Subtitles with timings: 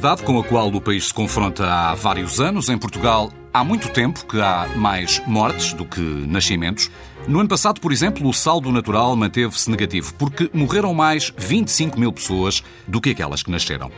[0.00, 2.70] realidade com a qual o país se confronta há vários anos.
[2.70, 6.90] Em Portugal, há muito tempo que há mais mortes do que nascimentos.
[7.28, 12.10] No ano passado, por exemplo, o saldo natural manteve-se negativo, porque morreram mais 25 mil
[12.12, 13.92] pessoas do que aquelas que nasceram.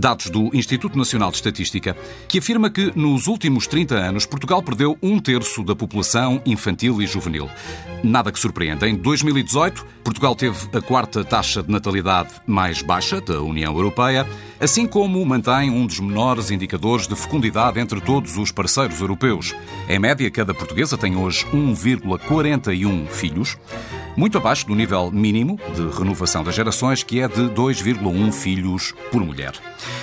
[0.00, 1.94] Dados do Instituto Nacional de Estatística,
[2.26, 7.06] que afirma que nos últimos 30 anos Portugal perdeu um terço da população infantil e
[7.06, 7.50] juvenil.
[8.02, 8.88] Nada que surpreenda.
[8.88, 14.26] Em 2018, Portugal teve a quarta taxa de natalidade mais baixa da União Europeia,
[14.58, 19.54] assim como mantém um dos menores indicadores de fecundidade entre todos os parceiros europeus.
[19.86, 23.58] Em média, cada portuguesa tem hoje 1,41 filhos
[24.20, 29.24] muito abaixo do nível mínimo de renovação das gerações, que é de 2,1 filhos por
[29.24, 29.54] mulher.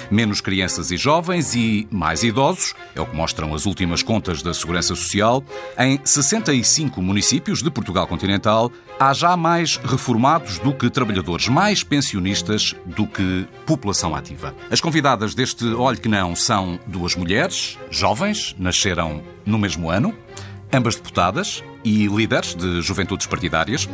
[0.09, 4.55] Menos crianças e jovens e mais idosos, é o que mostram as últimas contas da
[4.55, 5.43] Segurança Social.
[5.77, 12.73] Em 65 municípios de Portugal continental, há já mais reformados do que trabalhadores, mais pensionistas
[12.87, 14.55] do que população ativa.
[14.71, 20.11] As convidadas deste Olhe que Não são duas mulheres, jovens, nasceram no mesmo ano
[20.73, 23.87] ambas deputadas e líderes de juventudes partidárias.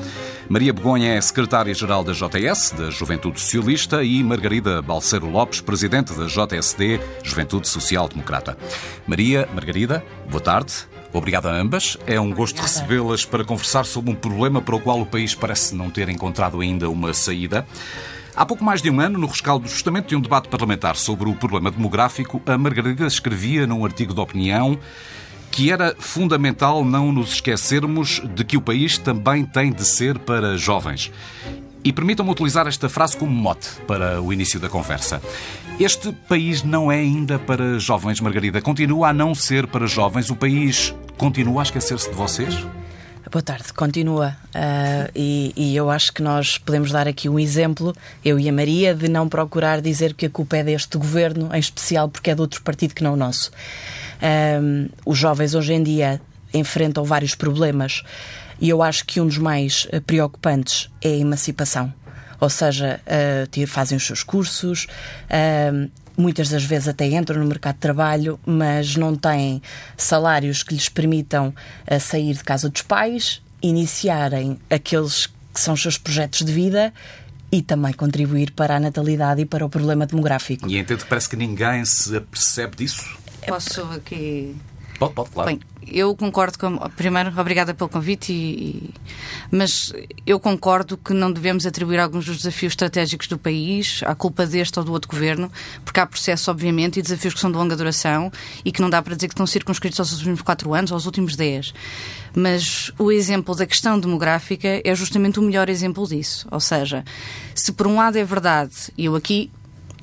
[0.50, 6.26] Maria Begonha é secretária-geral da JS, da Juventude Socialista, e Margarida Balseiro Lopes, presidente da
[6.26, 8.58] JSD, Juventude Social Democrata.
[9.06, 10.74] Maria, Margarida, boa tarde.
[11.14, 11.96] Obrigado a ambas.
[12.08, 15.76] É um gosto recebê-las para conversar sobre um problema para o qual o país parece
[15.76, 17.64] não ter encontrado ainda uma saída.
[18.36, 21.36] Há pouco mais de um ano, no rescaldo justamente de um debate parlamentar sobre o
[21.36, 24.80] problema demográfico, a Margarida escrevia num artigo de opinião
[25.54, 30.58] que era fundamental não nos esquecermos de que o país também tem de ser para
[30.58, 31.12] jovens.
[31.84, 35.22] E permitam-me utilizar esta frase como mote para o início da conversa.
[35.80, 38.64] Este país não é ainda para jovens, Margarida.
[38.64, 40.32] Continua a não ser para jovens.
[40.32, 42.66] O país continua a esquecer-se de vocês?
[43.32, 44.36] Boa tarde, continua.
[44.56, 47.96] Uh, e, e, eu acho que nós podemos dar aqui um exemplo,
[48.26, 51.60] eu e a Maria, de não procurar dizer que a culpa é deste governo, em
[51.60, 53.52] especial porque é de outro partido que não o nosso.
[54.22, 56.22] Um, os jovens hoje em dia
[56.54, 58.04] enfrentam vários problemas
[58.60, 61.94] e eu acho que um dos mais eh, preocupantes é a emancipação.
[62.40, 64.88] Ou seja, uh, fazem os seus cursos,
[65.30, 69.62] uh, muitas das vezes até entram no mercado de trabalho, mas não têm
[69.96, 71.54] salários que lhes permitam
[71.90, 76.94] uh, sair de casa dos pais, iniciarem aqueles que são os seus projetos de vida
[77.52, 80.70] e também contribuir para a natalidade e para o problema demográfico.
[80.70, 83.06] E entendo que parece que ninguém se apercebe disso.
[83.48, 84.56] Posso aqui.
[85.00, 85.50] Pode, pode, claro.
[85.50, 86.78] Bem, eu concordo com.
[86.92, 88.90] Primeiro, obrigada pelo convite, e,
[89.52, 89.92] mas
[90.26, 94.80] eu concordo que não devemos atribuir alguns dos desafios estratégicos do país à culpa deste
[94.80, 95.52] ou do outro governo,
[95.84, 98.32] porque há processos, obviamente, e desafios que são de longa duração
[98.64, 101.06] e que não dá para dizer que estão circunscritos aos últimos quatro anos ou aos
[101.06, 101.74] últimos dez.
[102.36, 106.48] Mas o exemplo da questão demográfica é justamente o melhor exemplo disso.
[106.50, 107.04] Ou seja,
[107.54, 109.52] se por um lado é verdade, e eu aqui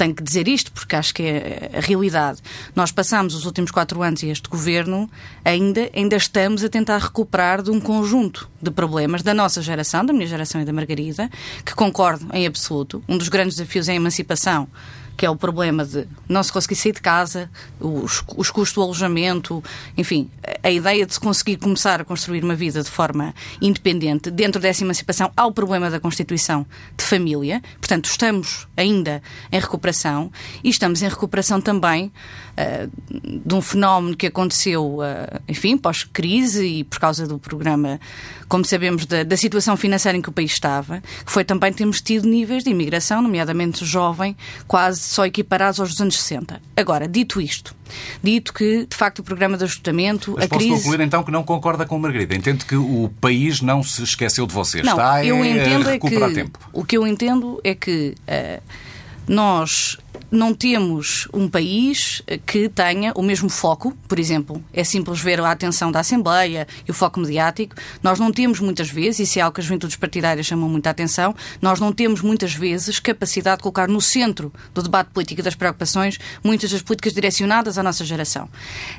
[0.00, 2.40] tenho que dizer isto porque acho que é a realidade.
[2.74, 5.10] Nós passamos os últimos quatro anos e este governo
[5.44, 10.14] ainda, ainda estamos a tentar recuperar de um conjunto de problemas da nossa geração, da
[10.14, 11.28] minha geração e da Margarida,
[11.66, 13.04] que concordo em absoluto.
[13.06, 14.68] Um dos grandes desafios é a emancipação
[15.20, 18.80] que é o problema de não se conseguir sair de casa, os, os custos do
[18.80, 19.62] alojamento,
[19.94, 20.30] enfim,
[20.62, 24.30] a ideia de se conseguir começar a construir uma vida de forma independente.
[24.30, 26.64] Dentro dessa emancipação há o problema da constituição
[26.96, 29.22] de família, portanto, estamos ainda
[29.52, 30.32] em recuperação
[30.64, 32.10] e estamos em recuperação também
[32.56, 32.90] uh,
[33.46, 38.00] de um fenómeno que aconteceu, uh, enfim, pós-crise e por causa do programa,
[38.48, 42.00] como sabemos, da, da situação financeira em que o país estava, que foi também termos
[42.00, 44.34] tido níveis de imigração, nomeadamente jovem,
[44.66, 46.62] quase só equiparados aos dos anos 60.
[46.76, 47.74] Agora, dito isto,
[48.22, 50.82] dito que, de facto, o programa de ajustamento, Mas a posso crise...
[50.84, 52.36] concluir então que não concorda com Margarida.
[52.36, 54.84] Entende que o país não se esqueceu de vocês.
[54.84, 56.58] Não, Está eu entendo a recuperar é que, tempo.
[56.72, 58.62] O que eu entendo é que uh,
[59.26, 59.98] nós
[60.30, 65.50] não temos um país que tenha o mesmo foco, por exemplo, é simples ver a
[65.50, 67.74] atenção da Assembleia e o foco mediático.
[68.02, 71.34] Nós não temos muitas vezes, isso é algo que as juventudes partidárias chamam muita atenção,
[71.60, 75.54] nós não temos muitas vezes capacidade de colocar no centro do debate político e das
[75.54, 78.48] preocupações muitas das políticas direcionadas à nossa geração.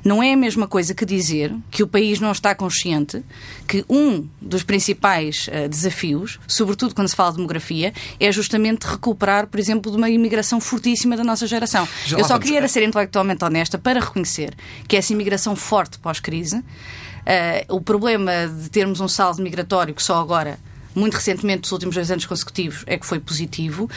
[0.03, 3.23] Não é a mesma coisa que dizer que o país não está consciente
[3.67, 9.47] que um dos principais uh, desafios, sobretudo quando se fala de demografia, é justamente recuperar,
[9.47, 11.87] por exemplo, de uma imigração fortíssima da nossa geração.
[12.05, 12.45] Já Eu só vamos.
[12.45, 14.53] queria ser intelectualmente honesta para reconhecer
[14.87, 20.19] que essa imigração forte pós-crise, uh, o problema de termos um saldo migratório que só
[20.19, 20.59] agora,
[20.95, 23.89] muito recentemente, nos últimos dois anos consecutivos, é que foi positivo,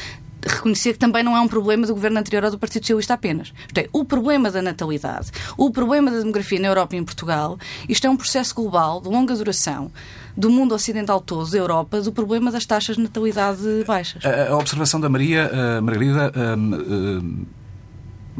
[0.46, 3.52] reconhecer que também não é um problema do governo anterior ou do Partido Socialista apenas.
[3.76, 7.58] É, o problema da natalidade, o problema da demografia na Europa e em Portugal,
[7.88, 9.90] isto é um processo global de longa duração
[10.36, 14.22] do mundo ocidental todo, da Europa, do problema das taxas de natalidade baixas.
[14.24, 15.50] A, observação da Maria,
[15.80, 17.46] Margarida, um, uh,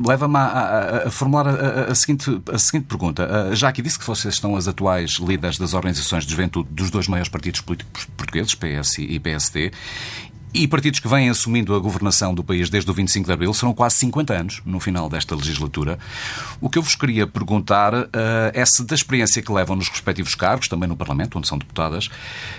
[0.09, 3.55] leva-me a, a, a, formular a, a, seguinte, a seguinte pergunta.
[3.55, 7.06] Já aqui disse que vocês estão as atuais líderes das organizações de juventude dos dois
[7.06, 9.71] maiores partidos políticos portugueses, PS e PSD,
[10.55, 13.75] e partidos que vêm assumindo a governação do país desde o 25 de Abril serão
[13.75, 15.99] quase 50 anos no final desta legislatura.
[16.61, 18.09] O que eu vos queria perguntar uh,
[18.53, 22.09] é se, da experiência que levam nos respectivos cargos, também no Parlamento, onde são deputadas,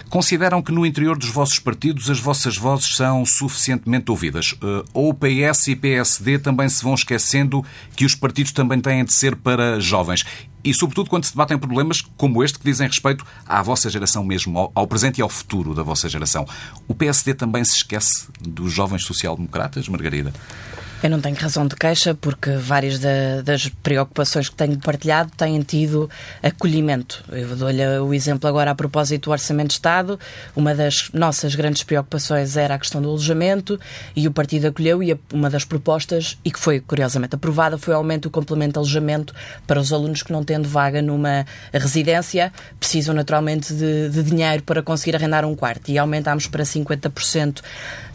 [0.10, 4.52] consideram que no interior dos vossos partidos as vossas vozes são suficientemente ouvidas?
[4.54, 7.64] Uh, ou o PS e PSD também se vão esquecendo
[7.96, 10.26] que os partidos também têm de ser para jovens?
[10.66, 14.72] E, sobretudo, quando se debatem problemas como este que dizem respeito à vossa geração mesmo,
[14.74, 16.46] ao, presente e ao futuro da vossa geração.
[16.88, 20.34] O PSD também se esquece dos jovens social-democratas, Margarida?
[21.04, 25.62] Eu não tenho razão de queixa porque várias da, das preocupações que tenho partilhado têm
[25.62, 26.10] tido
[26.42, 27.24] acolhimento.
[27.32, 30.20] Eu dou-lhe o exemplo agora a propósito do Orçamento de Estado.
[30.56, 33.80] Uma das nossas grandes preocupações era a questão do alojamento
[34.16, 37.98] e o partido acolheu e uma das propostas, e que foi curiosamente aprovada, foi o
[37.98, 39.34] aumento do complemento de alojamento
[39.68, 44.82] para os alunos que não tendo vaga numa residência precisam naturalmente de, de dinheiro para
[44.82, 47.62] conseguir arrendar um quarto e aumentámos para 50%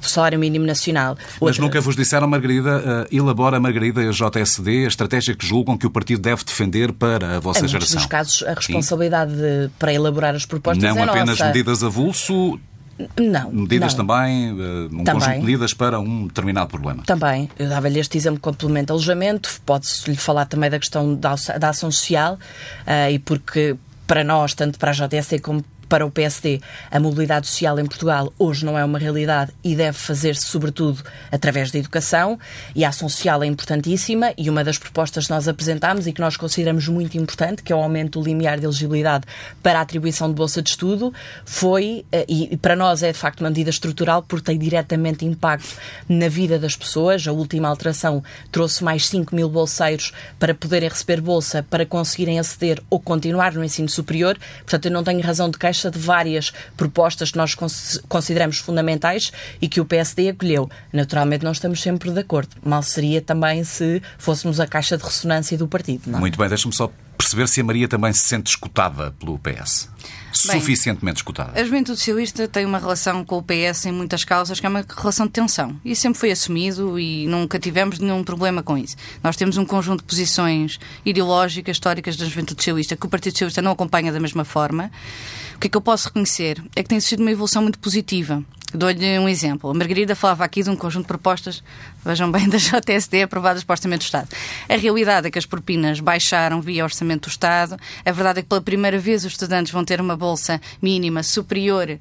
[0.00, 1.16] do salário mínimo nacional.
[1.18, 1.62] Mas Outra...
[1.62, 5.86] nunca vos disseram, Margarida, uh, elabora, Margarida e a JSD a estratégia que julgam que
[5.86, 8.02] o partido deve defender para a vossa em geração?
[8.02, 11.46] Em casos, a responsabilidade de, para elaborar as propostas não é apenas nossa.
[11.46, 12.58] medidas avulso,
[13.18, 13.50] não.
[13.50, 14.06] Medidas não.
[14.06, 15.14] também, uh, um também.
[15.14, 17.02] conjunto de medidas para um determinado problema.
[17.04, 17.48] Também.
[17.58, 19.60] Eu dava-lhe este exemplo complemento de alojamento.
[19.64, 23.76] Pode-se lhe falar também da questão da, da ação social uh, e porque
[24.06, 28.32] para nós, tanto para a JSD como para o PSD, a mobilidade social em Portugal
[28.38, 31.02] hoje não é uma realidade e deve fazer-se, sobretudo,
[31.32, 32.38] através da educação.
[32.76, 36.20] E a ação social é importantíssima e uma das propostas que nós apresentámos e que
[36.20, 39.26] nós consideramos muito importante, que é o aumento do limiar de elegibilidade
[39.64, 41.12] para a atribuição de bolsa de estudo,
[41.44, 45.76] foi, eh, e para nós é de facto uma medida estrutural porque tem diretamente impacto
[46.08, 47.26] na vida das pessoas.
[47.26, 48.22] A última alteração
[48.52, 53.64] trouxe mais 5 mil bolseiros para poderem receber bolsa, para conseguirem aceder ou continuar no
[53.64, 54.38] ensino superior.
[54.60, 57.56] Portanto, eu não tenho razão de queixa de várias propostas que nós
[58.08, 59.30] consideramos fundamentais
[59.62, 60.68] e que o PSD acolheu.
[60.92, 62.56] Naturalmente, não estamos sempre de acordo.
[62.64, 66.10] Mal seria também se fôssemos a caixa de ressonância do partido.
[66.10, 66.18] Não?
[66.18, 66.20] É?
[66.20, 69.88] Muito bem, deixa-me só perceber se a Maria também se sente escutada pelo PS.
[70.46, 71.60] Bem, suficientemente escutada.
[71.60, 74.84] A Juventude Socialista tem uma relação com o PS em muitas causas que é uma
[74.96, 75.78] relação de tensão.
[75.84, 78.96] E sempre foi assumido e nunca tivemos nenhum problema com isso.
[79.22, 83.60] Nós temos um conjunto de posições ideológicas, históricas da Juventude Socialista que o Partido Socialista
[83.60, 84.90] não acompanha da mesma forma.
[85.56, 86.62] O que é que eu posso reconhecer?
[86.76, 88.42] É que tem sido uma evolução muito positiva.
[88.72, 89.70] Dou-lhe um exemplo.
[89.70, 91.62] A Margarida falava aqui de um conjunto de propostas,
[92.04, 94.28] vejam bem, da JSD aprovadas para o Orçamento do Estado.
[94.68, 97.76] A realidade é que as propinas baixaram via Orçamento do Estado.
[98.04, 101.88] A verdade é que pela primeira vez os estudantes vão ter uma bolsa mínima superior
[101.90, 101.98] uh,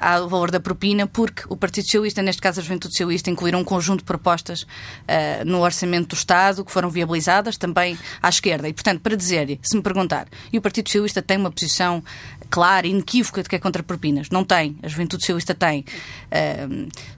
[0.00, 3.64] ao valor da propina, porque o Partido Socialista, neste caso a Juventude Socialista, incluíram um
[3.64, 8.68] conjunto de propostas uh, no Orçamento do Estado que foram viabilizadas também à esquerda.
[8.68, 12.02] E, portanto, para dizer, se me perguntar, e o Partido Socialista tem uma posição
[12.50, 14.30] clara, inequívoca de que é contra propinas?
[14.30, 14.76] Não tem.
[14.82, 15.84] A Juventude Socialista tem.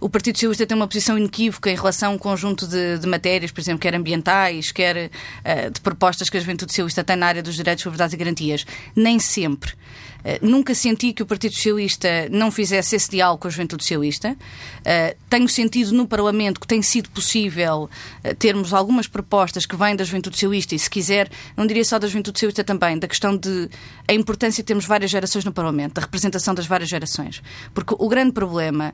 [0.01, 3.51] O Partido Socialista tem uma posição inequívoca em relação a um conjunto de, de matérias,
[3.51, 7.43] por exemplo, quer ambientais, quer uh, de propostas que a Juventude Socialista tem na área
[7.43, 8.67] dos direitos, liberdades e garantias.
[8.95, 9.73] Nem sempre.
[10.21, 14.37] Uh, nunca senti que o Partido Socialista não fizesse esse diálogo com a Juventude Socialista.
[14.81, 17.89] Uh, tenho sentido no Parlamento que tem sido possível
[18.25, 21.99] uh, termos algumas propostas que vêm da Juventude Socialista e, se quiser, não diria só
[21.99, 23.69] da Juventude Socialista também, da questão de
[24.07, 27.43] a importância de termos várias gerações no Parlamento, da representação das várias gerações.
[27.73, 28.93] Porque o grande problema,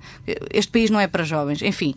[0.52, 1.95] este país não é para jovens, enfim,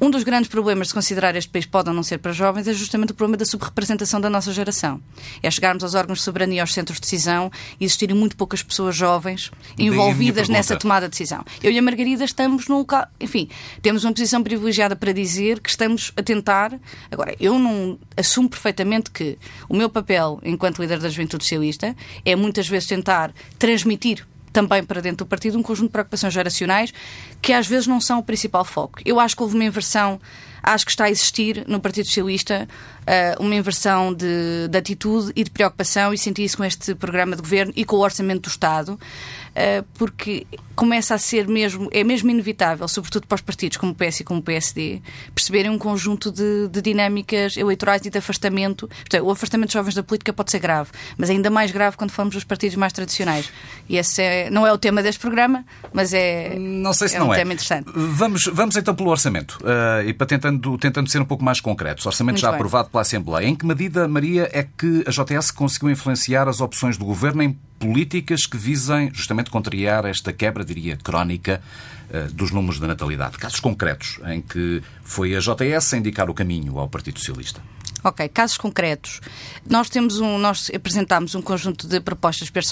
[0.00, 2.72] um dos grandes problemas de considerar este país pode ou não ser para jovens é
[2.72, 5.00] justamente o problema da subrepresentação da nossa geração.
[5.42, 8.96] É chegarmos aos órgãos de soberania, aos centros de decisão e existirem muito poucas pessoas
[8.96, 11.44] jovens envolvidas nessa tomada de decisão.
[11.62, 13.06] Eu e a Margarida estamos no local.
[13.20, 13.48] Enfim,
[13.82, 16.72] temos uma posição privilegiada para dizer que estamos a tentar.
[17.10, 22.34] Agora, eu não assumo perfeitamente que o meu papel enquanto líder da Juventude Socialista é
[22.34, 26.92] muitas vezes tentar transmitir também para dentro do partido um conjunto de preocupações geracionais
[27.40, 29.00] que às vezes não são o principal foco.
[29.04, 30.20] Eu acho que houve uma inversão,
[30.62, 32.68] acho que está a existir no Partido Socialista
[33.00, 37.36] uh, uma inversão de, de, atitude e de preocupação e senti isso com este programa
[37.36, 42.02] de governo e com o orçamento do Estado, uh, porque começa a ser mesmo, é
[42.02, 45.02] mesmo inevitável, sobretudo para os partidos como o PS e como o PSD,
[45.34, 48.88] perceberem um conjunto de, de dinâmicas eleitorais e de afastamento.
[48.88, 52.10] Portanto, o afastamento de jovens da política pode ser grave, mas ainda mais grave quando
[52.10, 53.52] falamos dos partidos mais tradicionais.
[53.90, 57.18] E essa é não é o tema deste programa, mas é, não sei se é
[57.18, 57.36] não um é.
[57.36, 57.90] tema interessante.
[57.94, 59.58] Vamos, vamos então pelo orçamento.
[59.60, 62.04] Uh, e para tentando, tentando ser um pouco mais concretos.
[62.04, 62.56] Orçamento Muito já bem.
[62.56, 63.46] aprovado pela Assembleia.
[63.46, 67.56] Em que medida, Maria, é que a JS conseguiu influenciar as opções do governo em
[67.78, 71.62] políticas que visem justamente contrariar esta quebra, diria, crónica
[72.10, 73.38] uh, dos números da natalidade?
[73.38, 77.60] Casos concretos em que foi a JS a indicar o caminho ao Partido Socialista.
[78.02, 79.20] Ok, casos concretos.
[79.68, 82.62] Nós temos um, nós apresentámos um conjunto de propostas para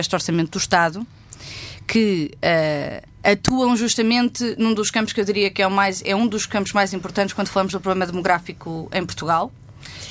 [0.00, 1.06] este orçamento do Estado
[1.86, 6.26] que eh, atuam justamente num dos campos que eu diria que é, mais, é um
[6.26, 9.52] dos campos mais importantes quando falamos do problema demográfico em Portugal.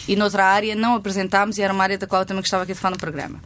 [0.08, 2.74] E noutra área não apresentámos, e era uma área da qual eu também gostava aqui
[2.74, 3.42] de falar no programa.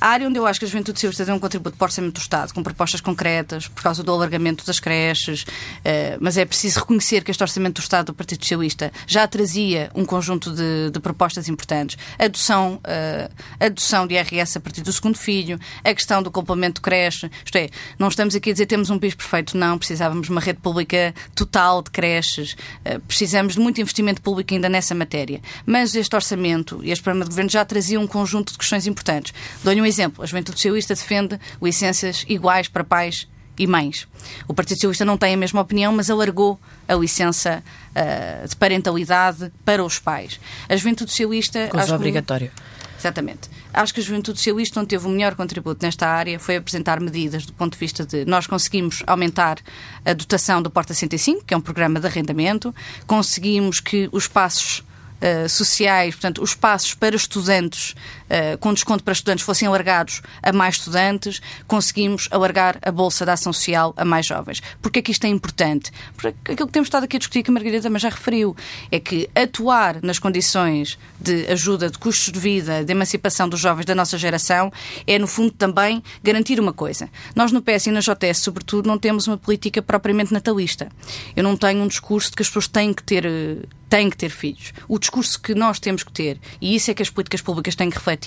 [0.00, 2.14] A área onde eu acho que a Juventude Socialista tem um contributo para o Orçamento
[2.14, 5.44] do Estado, com propostas concretas, por causa do alargamento das creches,
[5.84, 9.90] eh, mas é preciso reconhecer que este Orçamento do Estado do Partido Socialista já trazia
[9.94, 11.98] um conjunto de, de propostas importantes.
[12.18, 13.28] Adoção, eh,
[13.60, 17.30] adoção de IRS a partir do segundo filho, a questão do complemento de creche.
[17.44, 19.76] Isto é, não estamos aqui a dizer temos um país perfeito, não.
[19.76, 22.56] Precisávamos de uma rede pública total de creches.
[22.86, 25.42] Eh, precisamos de muito investimento público ainda nessa matéria.
[25.66, 29.34] Mas este orçamento e este programa de governo já trazia um conjunto de questões importantes.
[29.62, 30.22] Dou-lhe um exemplo.
[30.24, 33.28] A Juventude Socialista defende licenças iguais para pais
[33.58, 34.08] e mães.
[34.48, 37.62] O Partido Socialista não tem a mesma opinião, mas alargou a licença
[37.94, 40.40] eh, de parentalidade para os pais.
[40.68, 41.68] A Juventude Socialista.
[41.68, 42.50] Que- obrigatório.
[42.98, 43.48] Exatamente.
[43.72, 47.46] Acho que a Juventude Socialista, onde teve o melhor contributo nesta área, foi apresentar medidas
[47.46, 49.58] do ponto de vista de nós conseguimos aumentar
[50.04, 52.74] a dotação do Porta 65, que é um programa de arrendamento,
[53.06, 54.84] conseguimos que os passos
[55.22, 57.94] eh, sociais, portanto, os passos para estudantes,
[58.30, 63.32] eh, com desconto para estudantes, fossem alargados a mais estudantes, conseguimos alargar a Bolsa da
[63.32, 64.62] Ação Social a mais jovens.
[64.80, 65.90] Porquê é que isto é importante?
[66.14, 68.56] Porque aquilo que temos estado aqui a discutir, que a Margarida também já referiu,
[68.90, 73.84] é que atuar nas condições de ajuda de custos de vida, de emancipação dos jovens
[73.84, 74.72] da nossa geração,
[75.06, 77.10] é, no fundo, também garantir uma coisa.
[77.34, 80.88] Nós, no PS e na JS, sobretudo, não temos uma política propriamente natalista.
[81.34, 83.56] Eu não tenho um discurso de que as pessoas têm que ter eh,
[83.90, 84.72] têm que ter filhos.
[84.88, 87.90] O discurso que nós temos que ter, e isso é que as políticas públicas têm
[87.90, 88.19] que refletir,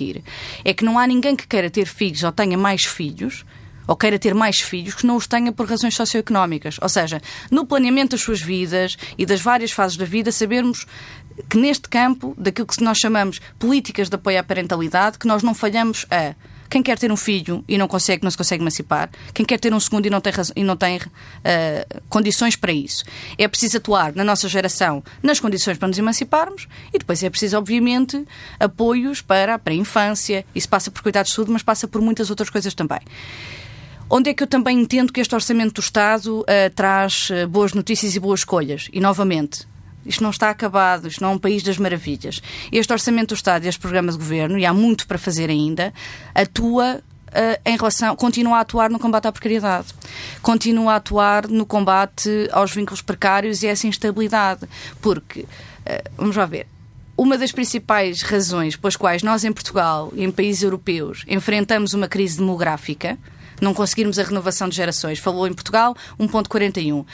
[0.64, 3.46] é que não há ninguém que queira ter filhos ou tenha mais filhos
[3.88, 6.78] ou queira ter mais filhos que não os tenha por razões socioeconómicas.
[6.82, 7.22] Ou seja,
[7.52, 10.86] no planeamento das suas vidas e das várias fases da vida, sabermos
[11.50, 15.54] que neste campo, daquilo que nós chamamos políticas de apoio à parentalidade, que nós não
[15.54, 16.36] falhamos a
[16.74, 19.72] quem quer ter um filho e não consegue, não se consegue emancipar, quem quer ter
[19.72, 21.00] um segundo e não tem, e não tem
[21.44, 23.04] eh, condições para isso.
[23.38, 27.60] É preciso atuar na nossa geração nas condições para nos emanciparmos e depois é preciso,
[27.60, 28.26] obviamente,
[28.60, 30.44] apoios para, para a infância.
[30.56, 33.02] Isso passa por cuidados de saúde, mas passa por muitas outras coisas também.
[34.10, 37.74] Onde é que eu também entendo que este Orçamento do Estado eh, traz eh, boas
[37.74, 38.90] notícias e boas escolhas?
[38.92, 39.68] E, novamente,
[40.06, 42.42] isto não está acabado, isto não é um país das maravilhas.
[42.72, 45.94] Este Orçamento do Estado e este programa de governo, e há muito para fazer ainda,
[46.34, 47.02] atua
[47.34, 49.88] eh, em relação, continua a atuar no combate à precariedade,
[50.42, 54.68] continua a atuar no combate aos vínculos precários e essa instabilidade.
[55.02, 55.46] Porque,
[55.86, 56.68] eh, vamos lá ver,
[57.18, 62.08] uma das principais razões pelas quais nós em Portugal e em países europeus enfrentamos uma
[62.08, 63.18] crise demográfica,
[63.62, 67.06] não conseguirmos a renovação de gerações, falou em Portugal 1.41.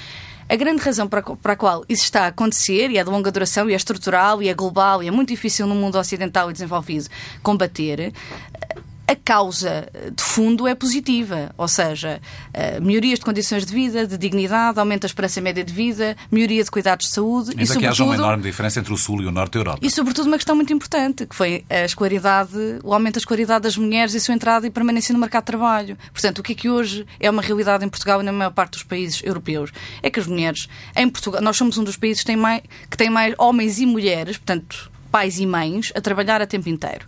[0.50, 3.32] A grande razão para, para a qual isso está a acontecer, e é de longa
[3.32, 6.54] duração, e é estrutural, e é global, e é muito difícil no mundo ocidental e
[6.54, 7.08] desenvolvido
[7.44, 8.12] combater,
[9.10, 12.22] a causa de fundo é positiva, ou seja,
[12.54, 16.64] eh, melhorias de condições de vida, de dignidade, aumento da esperança média de vida, melhoria
[16.64, 19.24] de cuidados de saúde e, Ainda que haja uma sobretudo, enorme diferença entre o Sul
[19.24, 19.80] e o Norte da Europa.
[19.82, 22.52] e, sobretudo, uma questão muito importante, que foi a escolaridade,
[22.84, 25.48] o aumento da escolaridade das mulheres e a sua entrada e permanência no mercado de
[25.48, 25.98] trabalho.
[26.14, 28.74] Portanto, o que é que hoje é uma realidade em Portugal e na maior parte
[28.74, 29.72] dos países europeus?
[30.04, 32.96] É que as mulheres, em Portugal, nós somos um dos países que tem mais, que
[32.96, 37.08] tem mais homens e mulheres, portanto, pais e mães, a trabalhar a tempo inteiro.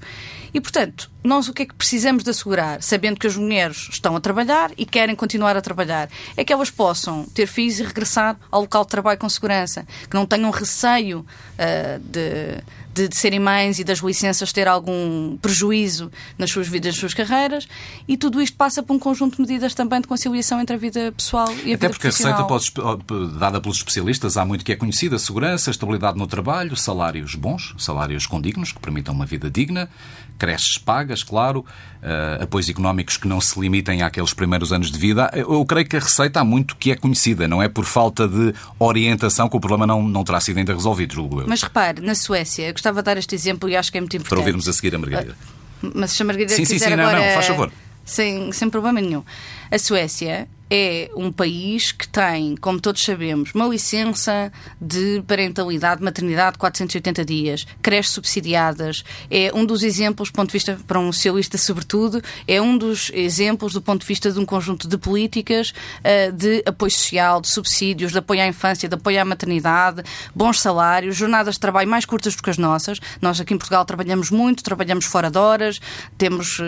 [0.54, 4.16] E, portanto, nós o que é que precisamos de assegurar, sabendo que as mulheres estão
[4.16, 8.38] a trabalhar e querem continuar a trabalhar, é que elas possam ter filhos e regressar
[8.50, 11.26] ao local de trabalho com segurança, que não tenham receio
[11.58, 12.62] ah, de,
[12.94, 17.14] de, de serem mães e das licenças ter algum prejuízo nas suas vidas, nas suas
[17.14, 17.68] carreiras,
[18.08, 21.12] e tudo isto passa por um conjunto de medidas também de conciliação entre a vida
[21.12, 22.48] pessoal e a vida Até porque a profissional.
[22.48, 27.74] receita dada pelos especialistas há muito que é conhecida: segurança, estabilidade no trabalho, salários bons,
[27.78, 29.90] salários condignos, que permitam uma vida digna,
[30.38, 31.66] creches pagas, claro,
[32.02, 35.30] eh, apoios económicos que não se limitem àqueles primeiros anos de vida.
[35.36, 38.54] Eu creio que a receita há muito que é conhecida, não é por falta de
[38.80, 41.48] orientação que o problema não, não terá sido ainda resolvido, julgo eu.
[41.48, 44.16] Mas repare, na Suécia, eu gostava de dar este exemplo e acho que é muito
[44.16, 44.30] importante.
[44.30, 45.38] Para ouvirmos a seguir a Margarida.
[45.82, 47.26] Mas se a Margarida Sim, sim, sim, não, agora...
[47.26, 47.72] não, faz favor.
[48.04, 49.24] Sem, sem problema nenhum.
[49.70, 54.50] A Suécia é um país que tem, como todos sabemos, uma licença
[54.80, 59.04] de parentalidade, maternidade, 480 dias, creches subsidiadas.
[59.30, 63.12] É um dos exemplos, do ponto de vista, para um socialista sobretudo, é um dos
[63.14, 67.50] exemplos do ponto de vista de um conjunto de políticas uh, de apoio social, de
[67.50, 72.06] subsídios, de apoio à infância, de apoio à maternidade, bons salários, jornadas de trabalho mais
[72.06, 72.98] curtas do que as nossas.
[73.22, 75.82] Nós aqui em Portugal trabalhamos muito, trabalhamos fora de horas,
[76.18, 76.64] temos, uh,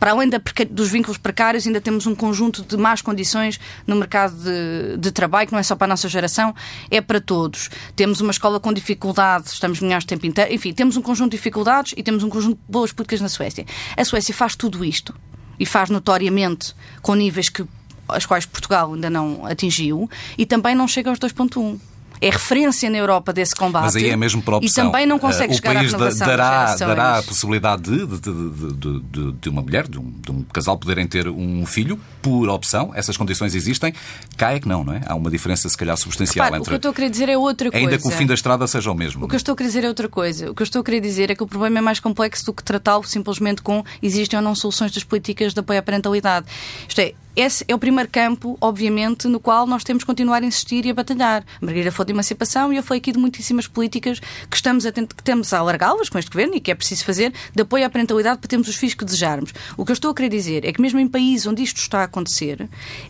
[0.00, 3.43] para além da, dos vínculos precários, ainda temos um conjunto de más condições
[3.86, 6.54] no mercado de, de, trabalho, que não é só para a nossa geração,
[6.90, 7.70] é para todos.
[7.96, 11.36] Temos uma escola com dificuldades, estamos melhores o tempo inteiro, enfim, temos um conjunto de
[11.36, 13.64] dificuldades e temos um conjunto de boas políticas na Suécia.
[13.96, 15.14] A Suécia faz tudo isto
[15.58, 17.64] e faz notoriamente com níveis que
[18.08, 21.78] as quais Portugal ainda não atingiu e também não chega aos 2.1
[22.24, 23.84] é referência na Europa desse combate.
[23.84, 24.84] Mas aí é mesmo por opção.
[24.84, 29.32] E também não consegue uh, chegar à renovação dará, dará a possibilidade de, de, de,
[29.32, 32.92] de, uma mulher, de um, de um casal poderem ter um filho por opção.
[32.94, 33.92] Essas condições existem.
[34.38, 35.02] Cá é que não, não é?
[35.06, 36.68] Há uma diferença, se calhar, substancial Repare, entre...
[36.68, 37.86] O que eu estou a querer dizer é outra coisa.
[37.86, 39.26] Ainda que o fim da estrada seja o mesmo.
[39.26, 40.50] O que eu estou a querer dizer é outra coisa.
[40.50, 42.54] O que eu estou a querer dizer é que o problema é mais complexo do
[42.54, 46.46] que tratá-lo simplesmente com existem ou não soluções das políticas de apoio à parentalidade.
[46.88, 50.46] Isto é, esse é o primeiro campo, obviamente, no qual nós temos que continuar a
[50.46, 51.44] insistir e a batalhar.
[51.60, 54.92] A Margarida falou de emancipação e eu falei aqui de muitíssimas políticas que estamos a,
[54.92, 58.38] que a alargá-las com este governo e que é preciso fazer de apoio à parentalidade
[58.38, 59.52] para termos os filhos que desejarmos.
[59.76, 62.02] O que eu estou a querer dizer é que mesmo em países onde isto está
[62.02, 62.68] a acontecer,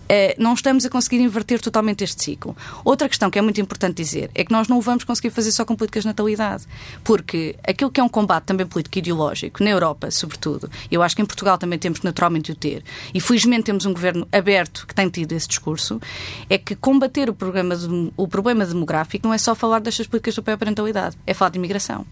[0.09, 2.57] eh, não estamos a conseguir inverter totalmente este ciclo.
[2.83, 5.53] Outra questão que é muito importante dizer é que nós não o vamos conseguir fazer
[5.53, 6.65] só com políticas de natalidade,
[7.03, 11.15] porque aquilo que é um combate também político e ideológico, na Europa, sobretudo, eu acho
[11.15, 14.87] que em Portugal também temos naturalmente o ter, e felizmente temos um governo governo aberto
[14.87, 16.01] que tem tido esse discurso,
[16.49, 17.37] é que combater o,
[18.17, 22.07] o problema demográfico não é só falar destas políticas de parentalidade, é falar de imigração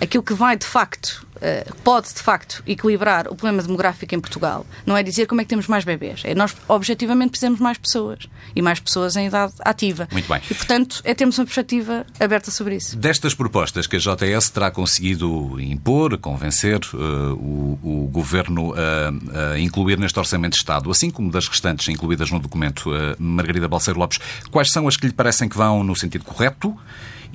[0.00, 4.66] aquilo que vai de facto, uh, pode de facto equilibrar o problema demográfico em Portugal,
[4.84, 8.28] não é dizer como é que temos mais bebês, é nós objetivamente precisamos mais pessoas
[8.54, 10.08] e mais pessoas em idade ativa.
[10.12, 10.40] Muito bem.
[10.50, 12.96] E portanto é termos uma perspectiva aberta sobre isso.
[12.96, 16.98] Destas propostas que a JS terá conseguido impor, convencer uh,
[17.34, 22.30] o, o, governo a, a, incluir neste Orçamento de Estado, assim como das restantes incluídas
[22.30, 24.18] no documento, uh, Margarida Balseiro Lopes,
[24.50, 26.76] quais são as que lhe parecem que vão no sentido correto?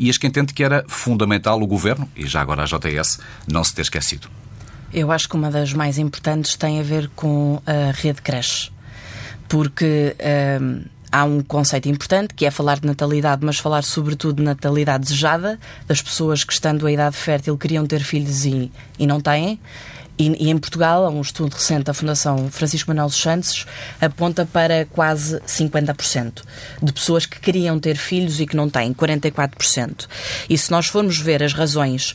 [0.01, 3.63] E as que entende que era fundamental o Governo, e já agora a JS, não
[3.63, 4.27] se ter esquecido.
[4.91, 8.71] Eu acho que uma das mais importantes tem a ver com a rede creche,
[9.47, 10.15] porque
[10.59, 15.03] hum, há um conceito importante que é falar de natalidade, mas falar sobretudo de natalidade
[15.03, 19.59] desejada, das pessoas que, estando a idade fértil, queriam ter filhos e, e não têm.
[20.17, 23.65] E, e, em Portugal, um estudo recente da Fundação Francisco Manuel dos Santos
[23.99, 26.43] aponta para quase 50%
[26.81, 30.07] de pessoas que queriam ter filhos e que não têm, 44%.
[30.49, 32.13] E se nós formos ver as razões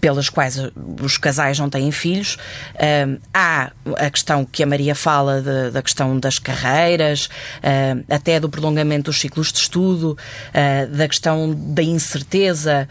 [0.00, 0.58] pelas quais
[1.02, 2.36] os casais não têm filhos.
[2.74, 8.38] Uh, há a questão que a Maria fala de, da questão das carreiras, uh, até
[8.40, 10.16] do prolongamento dos ciclos de estudo,
[10.50, 12.88] uh, da questão da incerteza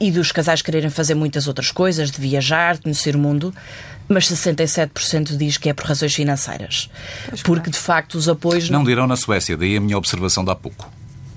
[0.00, 3.54] e dos casais quererem fazer muitas outras coisas, de viajar, conhecer o mundo
[4.08, 6.88] mas 67% diz que é por razões financeiras.
[7.44, 8.70] Porque, de facto, os apoios.
[8.70, 10.90] Não dirão na Suécia, daí a minha observação de há pouco.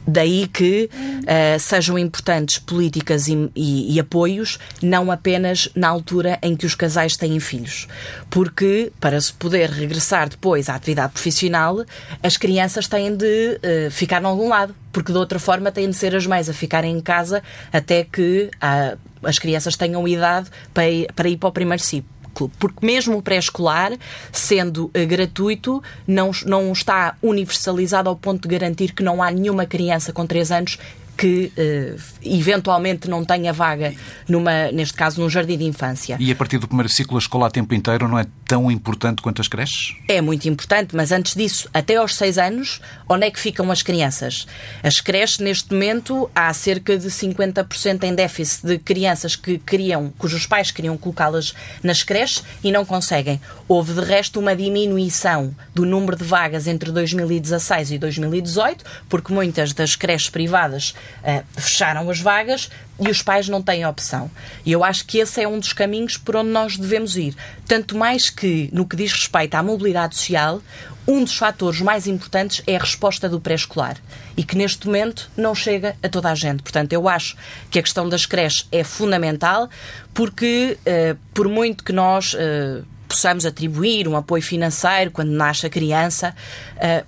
[0.06, 6.56] Daí que uh, sejam importantes políticas e, e, e, apoios, não apenas na altura em
[6.56, 7.88] que os casais têm filhos.
[8.30, 11.86] Porque, para se poder regressar depois à atividade profissional,
[12.24, 14.76] as crianças têm de uh, ficar em algum lado.
[14.92, 18.50] Porque, de outra forma, têm de ser as mães a ficarem em casa até que
[18.56, 23.17] uh, as crianças tenham idade para ir, para ir para o primeiro ciclo porque mesmo
[23.17, 23.91] o pré-escolar,
[24.32, 29.65] sendo uh, gratuito, não, não está universalizado ao ponto de garantir que não há nenhuma
[29.65, 30.78] criança com 3 anos
[31.17, 33.94] que uh, eventualmente não tenha vaga,
[34.28, 36.17] numa, neste caso, num jardim de infância.
[36.20, 39.22] E a partir do primeiro ciclo, a escola a tempo inteiro não é tão importante
[39.22, 39.96] quanto as creches?
[40.10, 43.82] É muito importante, mas antes disso, até aos seis anos, onde é que ficam as
[43.82, 44.46] crianças?
[44.84, 50.46] As creches, neste momento, há cerca de 50% em déficit de crianças que queriam, cujos
[50.46, 53.40] pais queriam colocá-las nas creches e não conseguem.
[53.70, 59.72] Houve, de resto, uma diminuição do número de vagas entre 2016 e 2018, porque muitas
[59.72, 62.70] das creches privadas uh, fecharam as vagas
[63.02, 64.30] e os pais não têm opção.
[64.64, 67.36] E eu acho que esse é um dos caminhos por onde nós devemos ir.
[67.68, 70.62] Tanto mais que, no que diz respeito à mobilidade social,
[71.08, 73.98] um dos fatores mais importantes é a resposta do pré-escolar
[74.38, 76.62] e que neste momento não chega a toda a gente.
[76.62, 77.36] Portanto, eu acho
[77.72, 79.68] que a questão das creches é fundamental
[80.14, 82.34] porque, uh, por muito que nós.
[82.34, 86.34] Uh, possamos atribuir um apoio financeiro quando nasce a criança,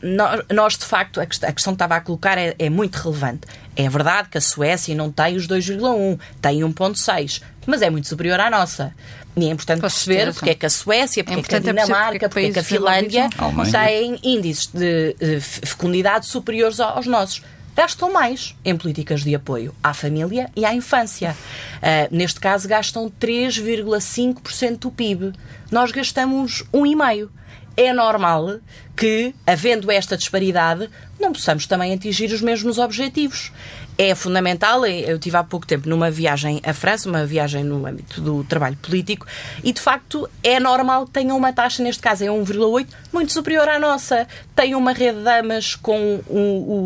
[0.01, 2.95] nós, nós, de facto, a questão, a questão que estava a colocar é, é muito
[2.95, 3.47] relevante.
[3.75, 8.39] É verdade que a Suécia não tem os 2,1, tem 1,6, mas é muito superior
[8.39, 8.93] à nossa.
[9.35, 12.29] E é importante perceber porque é que a Suécia, é porque é, que a Dinamarca,
[12.29, 13.29] porque é que a Finlândia
[13.71, 17.41] têm índices de fecundidade superiores aos nossos
[17.75, 21.35] gastam mais em políticas de apoio à família e à infância.
[21.77, 25.33] Uh, neste caso, gastam 3,5% do PIB.
[25.71, 27.29] Nós gastamos 1,5%.
[27.75, 28.59] É normal
[28.95, 30.87] que, havendo esta disparidade,
[31.19, 33.51] não possamos também atingir os mesmos objetivos
[33.97, 34.85] é fundamental.
[34.85, 38.75] Eu tive há pouco tempo numa viagem à França, uma viagem no âmbito do trabalho
[38.77, 39.25] político,
[39.63, 43.67] e de facto é normal que tenham uma taxa, neste caso é 1,8, muito superior
[43.69, 44.27] à nossa.
[44.55, 46.21] Tem uma rede de damas com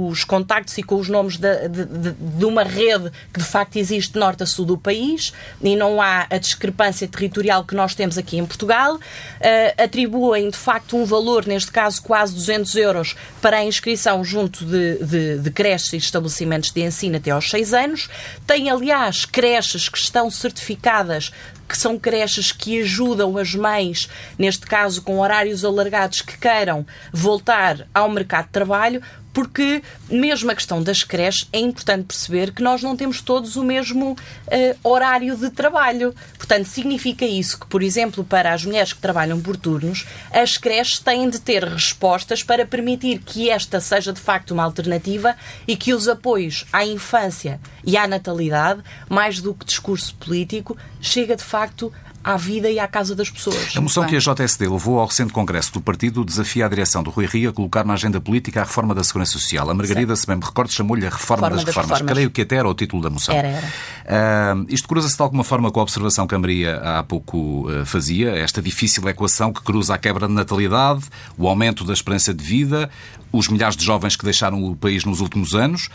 [0.10, 3.78] os contactos e com os nomes de, de, de, de, uma rede que de facto
[3.78, 7.96] existe de norte a sul do país e não há a discrepância territorial que nós
[7.96, 8.96] temos aqui em Portugal.
[8.96, 14.66] Uh, atribuem de facto um valor, neste caso quase 200 euros, para a inscrição junto
[14.66, 18.10] de, de creches e estabelecimentos de ensino até aos 6 anos.
[18.46, 21.32] Tem, aliás, creches que estão certificadas
[21.68, 27.86] que são creches que ajudam as mães, neste caso com horários alargados, que queiram voltar
[27.94, 29.04] ao mercado de trabalho,
[29.38, 33.64] porque mesmo a questão das creches é importante perceber que nós não temos todos o
[33.64, 34.18] mesmo uh,
[34.90, 36.12] horário de trabalho.
[36.40, 40.98] Portanto, significa isso que, por exemplo, para as mulheres que trabalham por turnos, as creches
[40.98, 45.36] têm de ter respostas para permitir que esta seja de facto uma alternativa
[45.68, 51.36] e que os apoios à infância e à natalidade, mais do que discurso político, chega
[51.36, 51.94] de facto
[52.28, 53.72] à vida e à casa das pessoas.
[53.74, 57.10] A moção que a JSD levou ao recente congresso do partido desafia a direção do
[57.10, 59.70] Rui Rio a colocar na agenda política a reforma da Segurança Social.
[59.70, 62.00] A Margarida, se bem me recordo, chamou-lhe a reforma, reforma das, das reformas.
[62.00, 62.14] reformas.
[62.14, 63.34] Creio que até era o título da moção.
[63.34, 63.68] Era, era.
[64.58, 67.86] Uh, isto cruza-se de alguma forma com a observação que a Maria há pouco uh,
[67.86, 71.06] fazia, esta difícil equação que cruza a quebra de natalidade,
[71.38, 72.90] o aumento da esperança de vida,
[73.32, 75.90] os milhares de jovens que deixaram o país nos últimos anos,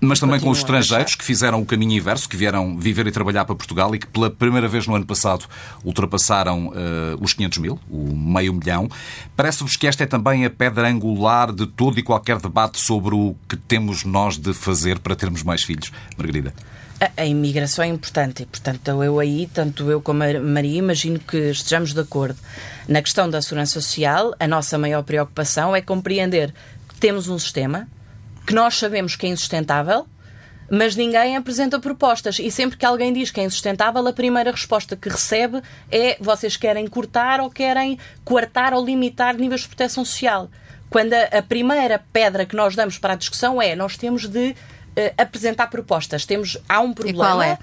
[0.00, 3.44] mas também com os estrangeiros que fizeram o caminho inverso, que vieram viver e trabalhar
[3.44, 5.44] para Portugal e que pela primeira vez no ano passado
[5.84, 6.72] ultrapassaram uh,
[7.20, 8.88] os 500 mil, o meio milhão.
[9.36, 13.34] Parece-vos que esta é também a pedra angular de todo e qualquer debate sobre o
[13.48, 15.90] que temos nós de fazer para termos mais filhos?
[16.16, 16.54] Margarida.
[17.00, 21.18] A, a imigração é importante e, portanto, eu aí, tanto eu como a Maria, imagino
[21.18, 22.38] que estejamos de acordo.
[22.86, 26.54] Na questão da segurança social, a nossa maior preocupação é compreender
[26.88, 27.88] que temos um sistema
[28.48, 30.06] que nós sabemos que é insustentável,
[30.70, 32.38] mas ninguém apresenta propostas.
[32.38, 35.60] E sempre que alguém diz que é insustentável, a primeira resposta que recebe
[35.92, 40.48] é vocês querem cortar ou querem coartar ou limitar níveis de proteção social.
[40.88, 44.52] Quando a, a primeira pedra que nós damos para a discussão é nós temos de
[44.52, 44.54] uh,
[45.18, 46.24] apresentar propostas.
[46.24, 47.18] Temos, há um problema.
[47.18, 47.58] E qual é?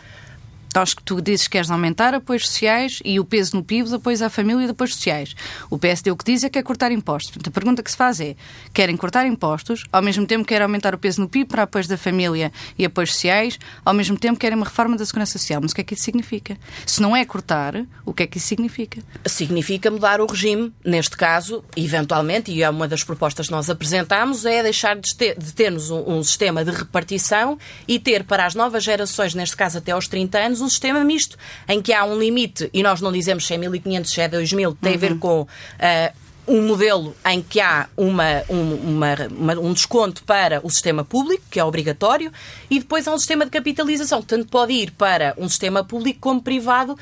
[0.75, 3.95] Nós que tu dizes que queres aumentar apoios sociais e o peso no PIB de
[3.95, 5.33] apoios à família e de apoios sociais.
[5.69, 7.31] O PSD o que diz é que quer cortar impostos.
[7.31, 8.35] Portanto, a pergunta que se faz é:
[8.73, 11.97] querem cortar impostos, ao mesmo tempo querem aumentar o peso no PIB para apoios da
[11.97, 15.61] família e apoios sociais, ao mesmo tempo querem uma reforma da segurança social.
[15.61, 16.57] Mas o que é que isso significa?
[16.85, 19.01] Se não é cortar, o que é que isso significa?
[19.25, 20.73] Significa mudar o regime.
[20.83, 25.39] Neste caso, eventualmente, e é uma das propostas que nós apresentamos, é deixar de, ter,
[25.39, 27.57] de termos um, um sistema de repartição
[27.87, 31.37] e ter para as novas gerações, neste caso até aos 30 anos, um sistema misto,
[31.67, 34.77] em que há um limite, e nós não dizemos se é 1.500, se é 2.000,
[34.81, 34.97] tem uhum.
[34.97, 35.19] a ver uhum.
[35.19, 35.41] com.
[35.41, 41.03] Uh, um modelo em que há uma, um, uma, uma, um desconto para o sistema
[41.03, 42.31] público, que é obrigatório,
[42.69, 46.19] e depois há um sistema de capitalização, que tanto pode ir para um sistema público
[46.19, 46.97] como privado,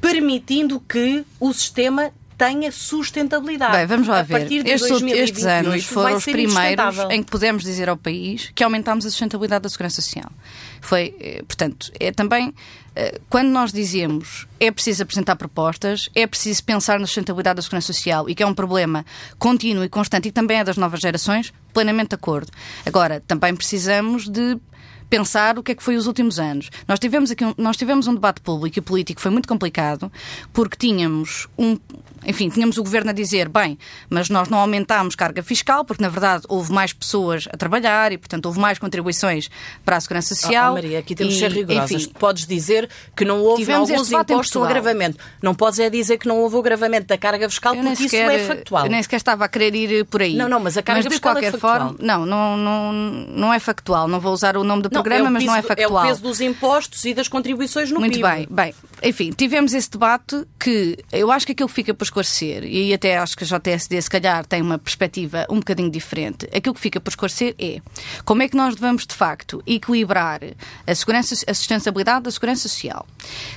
[0.00, 3.76] permitindo que o sistema tenha sustentabilidade.
[3.76, 4.40] Bem, vamos lá a ver.
[4.40, 8.50] Partir de estes, 2028, estes anos foram os primeiros em que pudemos dizer ao país
[8.54, 10.30] que aumentámos a sustentabilidade da segurança social.
[10.80, 12.52] Foi, eh, portanto, é também
[13.28, 18.28] quando nós dizemos é preciso apresentar propostas, é preciso pensar na sustentabilidade da segurança social
[18.28, 19.04] e que é um problema
[19.38, 22.52] contínuo e constante e também é das novas gerações, plenamente de acordo.
[22.86, 24.58] Agora, também precisamos de
[25.10, 26.70] pensar o que é que foi os últimos anos.
[26.88, 30.10] Nós tivemos aqui um, nós tivemos um debate público e político foi muito complicado
[30.52, 31.78] porque tínhamos um
[32.26, 36.08] enfim, tínhamos o governo a dizer, bem, mas nós não aumentámos carga fiscal, porque na
[36.08, 39.48] verdade houve mais pessoas a trabalhar e, portanto, houve mais contribuições
[39.84, 40.72] para a segurança social.
[40.72, 41.90] Oh, Maria, aqui temos de ser rigorosas.
[41.90, 45.18] Enfim, podes dizer que não houve alguns impostos um agravamento.
[45.42, 48.52] Não podes é dizer que não houve o agravamento da carga fiscal, porque sequer, isso
[48.52, 48.86] é factual.
[48.86, 50.34] Eu nem sequer estava a querer ir por aí.
[50.34, 51.88] Não, não, mas a carga mas, fiscal de é qualquer é factual.
[51.88, 54.08] forma, não, não, não, não é factual.
[54.08, 56.04] Não vou usar o nome do programa, não, é mas não é factual.
[56.04, 58.28] É o peso dos impostos e das contribuições no Muito PIB.
[58.28, 58.74] bem, bem.
[59.02, 63.18] Enfim, tivemos esse debate que eu acho que aquilo que fica para esclarecer, e até
[63.18, 67.00] acho que a JSD se calhar tem uma perspectiva um bocadinho diferente, aquilo que fica
[67.00, 67.80] por esclarecer é
[68.24, 70.40] como é que nós devemos de facto equilibrar
[70.86, 73.06] a, segurança, a sustentabilidade da segurança social.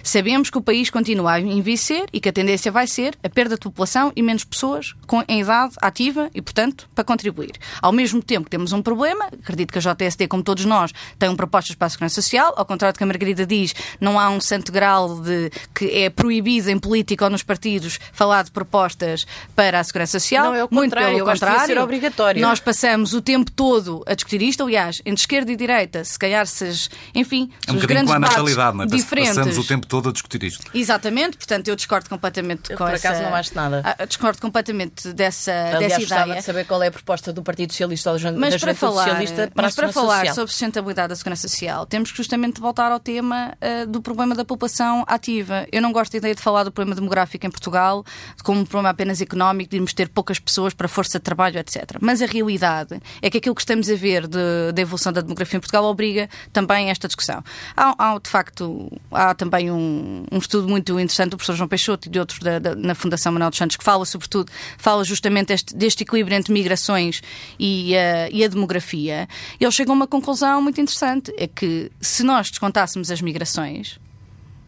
[0.02, 3.56] Sabemos que o país continua a envelhecer e que a tendência vai ser a perda
[3.56, 7.52] de população e menos pessoas com, em idade ativa e, portanto, para contribuir.
[7.82, 11.34] Ao mesmo tempo que temos um problema, acredito que a JSD, como todos nós, tem
[11.36, 14.42] propostas para a segurança social, ao contrário do que a Margarida diz, não há um
[14.42, 19.80] santo grau de que é proibido em política ou nos partidos falar de propostas para
[19.80, 20.46] a segurança social.
[20.46, 21.66] Não, é o Muito pelo eu contrário.
[21.66, 22.42] ser obrigatório.
[22.42, 26.46] Nós passamos o tempo todo a discutir isto, aliás, entre esquerda e direita, se calhar,
[26.48, 28.88] se, enfim, é um os grandes com a natalidade, não é?
[28.88, 29.36] diferentes.
[29.36, 30.64] Passamos o tempo todo a discutir isto.
[30.74, 33.10] Exatamente, portanto, eu discordo completamente Eu, com por essa...
[33.10, 33.82] acaso, não acho nada.
[33.84, 36.36] Ah, Discordo completamente dessa, Aliás, dessa ideia.
[36.36, 39.52] de saber qual é a proposta do Partido Socialista ou da Mas para falar, Socialista
[39.54, 40.36] para mas a para falar Social.
[40.36, 44.46] sobre sustentabilidade da segurança social, temos que justamente voltar ao tema uh, do problema da
[44.46, 45.68] população ativa.
[45.72, 48.04] Eu não gosto da ideia de falar do problema demográfico em Portugal
[48.44, 51.98] como um problema apenas económico, de irmos ter poucas pessoas para força de trabalho, etc.
[52.02, 55.60] Mas a realidade é que aquilo que estamos a ver da evolução da demografia em
[55.60, 57.44] Portugal obriga também a esta discussão.
[57.76, 62.08] Há, há de facto, há também um, um, estudo muito interessante do professor João Peixoto
[62.08, 65.48] e de outros da, da, na Fundação Manuel dos Santos que fala, sobretudo, fala justamente
[65.48, 67.22] deste, deste equilíbrio entre migrações
[67.60, 69.28] e, uh, e a demografia.
[69.60, 74.00] Eles chegam a uma conclusão muito interessante, é que se nós descontássemos as migrações,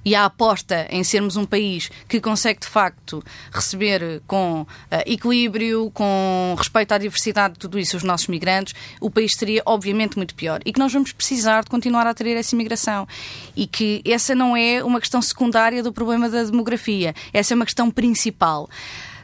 [0.03, 4.67] e a aposta em sermos um país que consegue de facto receber com uh,
[5.05, 10.17] equilíbrio, com respeito à diversidade de tudo isso os nossos migrantes, o país seria obviamente
[10.17, 10.61] muito pior.
[10.65, 13.07] E que nós vamos precisar de continuar a ter essa imigração.
[13.55, 17.65] E que essa não é uma questão secundária do problema da demografia, essa é uma
[17.65, 18.69] questão principal.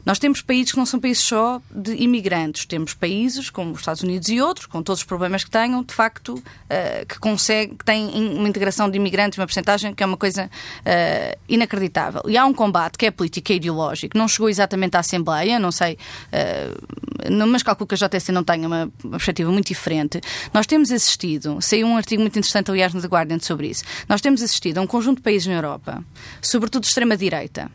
[0.06, 2.65] Nós temos países que não são países só de imigrantes.
[2.65, 5.94] Temos países, como os Estados Unidos e outros, com todos os problemas que tenham, de
[5.94, 10.18] facto, uh, que, consegue, que têm uma integração de imigrantes, uma porcentagem que é uma
[10.18, 12.22] coisa uh, inacreditável.
[12.28, 14.18] E há um combate que é político e ideológico.
[14.18, 18.68] Não chegou exatamente à Assembleia, não sei, uh, mas calculo que a JSC não tenha
[18.68, 20.22] uma, uma perspectiva muito diferente.
[20.54, 23.84] Nós temos assistido, saiu um artigo muito interessante, aliás, no The Guardian sobre isso.
[24.08, 26.04] Nós temos assistido a um conjunto de países na Europa,
[26.41, 27.72] sobretudo de extrema-direita,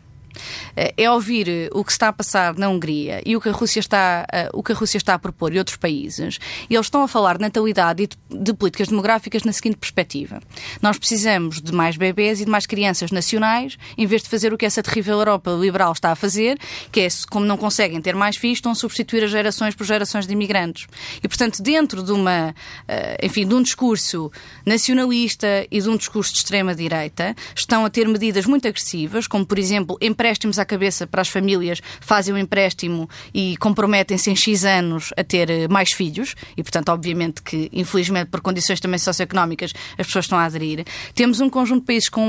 [0.75, 3.79] é ouvir eh, o que está a passar na Hungria e o que a Rússia
[3.79, 6.39] está, eh, o que a Rússia está a propor e outros países,
[6.69, 10.41] e eles estão a falar de natalidade e de, de políticas demográficas na seguinte perspectiva.
[10.81, 14.57] Nós precisamos de mais bebés e de mais crianças nacionais, em vez de fazer o
[14.57, 16.57] que essa terrível Europa liberal está a fazer,
[16.91, 20.27] que é, como não conseguem ter mais filhos, estão a substituir as gerações por gerações
[20.27, 20.87] de imigrantes.
[21.23, 22.55] E, portanto, dentro de uma,
[22.87, 24.31] eh, enfim, de um discurso
[24.65, 29.57] nacionalista e de um discurso de extrema-direita, estão a ter medidas muito agressivas, como, por
[29.59, 34.63] exemplo, empréstimos à cabeça para as famílias, fazem o um empréstimo e comprometem-se em X
[34.63, 39.73] anos a ter eh, mais filhos, e portanto, obviamente que, infelizmente, por condições também socioeconómicas,
[39.97, 40.85] as pessoas estão a aderir.
[41.15, 42.21] Temos um conjunto de países com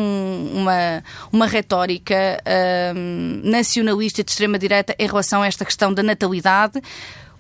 [0.55, 2.43] uma, uma retórica
[2.97, 6.81] hum, nacionalista de extrema-direita em relação a esta questão da natalidade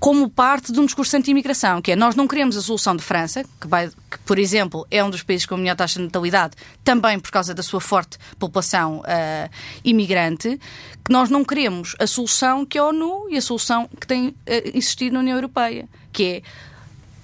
[0.03, 3.45] como parte de um discurso anti-imigração, que é nós não queremos a solução de França,
[3.61, 6.57] que, vai, que, por exemplo, é um dos países com a melhor taxa de natalidade,
[6.83, 9.51] também por causa da sua forte população uh,
[9.85, 10.59] imigrante,
[11.05, 14.31] que nós não queremos a solução que é a ONU e a solução que tem
[14.31, 14.35] uh,
[14.75, 16.43] existido na União Europeia, que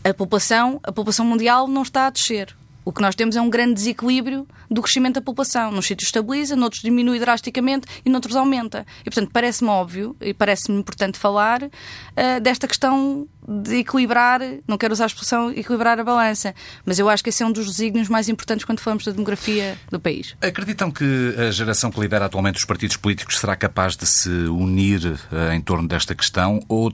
[0.04, 2.54] é a população, a população mundial não está a descer.
[2.88, 5.70] O que nós temos é um grande desequilíbrio do crescimento da população.
[5.70, 8.86] Nos sítios estabiliza, noutros diminui drasticamente e noutros aumenta.
[9.02, 14.94] E, portanto, parece-me óbvio e parece-me importante falar uh, desta questão de equilibrar, não quero
[14.94, 18.08] usar a expressão equilibrar a balança, mas eu acho que esse é um dos desígnios
[18.08, 20.34] mais importantes quando falamos da demografia do país.
[20.40, 25.04] Acreditam que a geração que lidera atualmente os partidos políticos será capaz de se unir
[25.04, 26.90] uh, em torno desta questão ou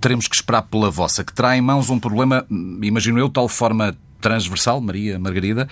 [0.00, 2.46] teremos que esperar pela vossa, que terá em mãos um problema,
[2.80, 5.68] imagino eu, de tal forma transversal, Maria Margarida,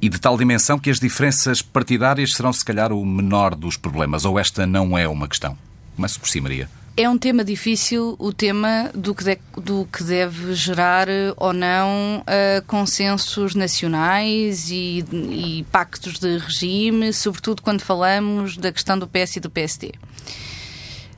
[0.00, 4.24] e de tal dimensão que as diferenças partidárias serão, se calhar, o menor dos problemas?
[4.24, 5.58] Ou esta não é uma questão?
[5.96, 6.68] Começo por si, Maria.
[6.98, 12.20] É um tema difícil, o tema do que, de, do que deve gerar ou não
[12.20, 19.36] uh, consensos nacionais e, e pactos de regime, sobretudo quando falamos da questão do PS
[19.36, 19.92] e do PSD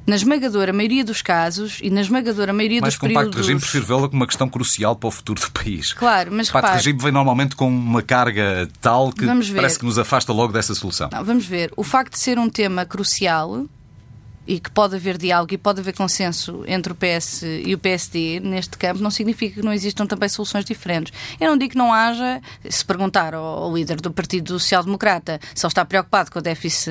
[0.09, 3.27] na esmagadora maioria dos casos e na esmagadora maioria Mais dos com períodos...
[3.27, 5.93] Pacto de Regime, prefiro vê-la como uma questão crucial para o futuro do país.
[5.93, 6.85] Claro, mas O Pacto de repare...
[6.85, 11.11] Regime vem normalmente com uma carga tal que parece que nos afasta logo dessa solução.
[11.13, 11.71] Não, vamos ver.
[11.77, 13.67] O facto de ser um tema crucial
[14.49, 18.41] e que pode haver diálogo e pode haver consenso entre o PS e o PSD
[18.41, 21.13] neste campo, não significa que não existam também soluções diferentes.
[21.39, 25.39] Eu não digo que não haja, se perguntar ao, ao líder do Partido Social Democrata
[25.55, 26.91] se ele está preocupado com o déficit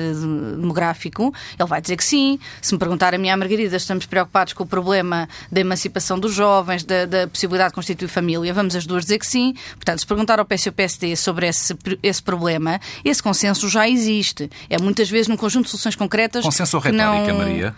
[0.56, 2.38] demográfico, ele vai dizer que sim.
[2.62, 6.32] Se me perguntar a mim, a Margarida, estamos preocupados com o problema da emancipação dos
[6.32, 9.54] jovens, da, da possibilidade de constituir família, vamos as duas dizer que sim.
[9.74, 13.88] Portanto, se perguntar ao PS e ao PSD sobre esse, esse problema, esse consenso já
[13.88, 14.48] existe.
[14.70, 16.44] É muitas vezes num conjunto de soluções concretas.
[16.44, 17.47] Consenso ou retórica, não...
[17.48, 17.74] Maria?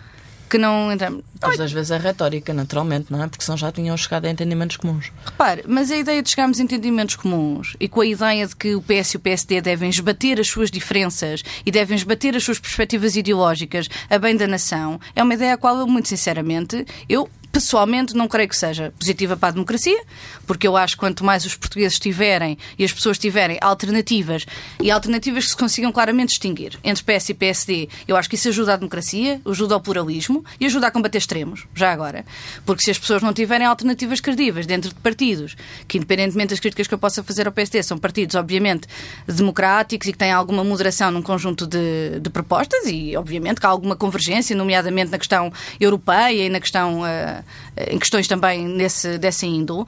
[0.51, 1.23] que não entramos.
[1.41, 3.27] Mas às vezes é retórica, naturalmente, não é?
[3.27, 5.09] Porque senão já tinham chegado a entendimentos comuns.
[5.25, 8.75] Repare, mas a ideia de chegarmos a entendimentos comuns e com a ideia de que
[8.75, 12.59] o PS e o PSD devem esbater as suas diferenças e devem esbater as suas
[12.59, 17.29] perspectivas ideológicas a bem da nação, é uma ideia a qual eu, muito sinceramente, eu
[17.51, 20.01] pessoalmente não creio que seja positiva para a democracia,
[20.47, 24.45] porque eu acho que quanto mais os portugueses tiverem e as pessoas tiverem alternativas
[24.81, 28.47] e alternativas que se consigam claramente distinguir entre PS e PSD, eu acho que isso
[28.47, 32.25] ajuda a democracia, ajuda ao pluralismo e ajuda a combater extremos, já agora.
[32.65, 35.55] Porque se as pessoas não tiverem alternativas credíveis dentro de partidos,
[35.87, 38.87] que independentemente das críticas que eu possa fazer ao PSD, são partidos, obviamente,
[39.27, 43.69] democráticos e que têm alguma moderação num conjunto de, de propostas e, obviamente, que há
[43.69, 47.01] alguma convergência, nomeadamente na questão europeia e na questão.
[47.01, 47.40] Uh,
[47.87, 49.85] em questões também nesse, dessa índole.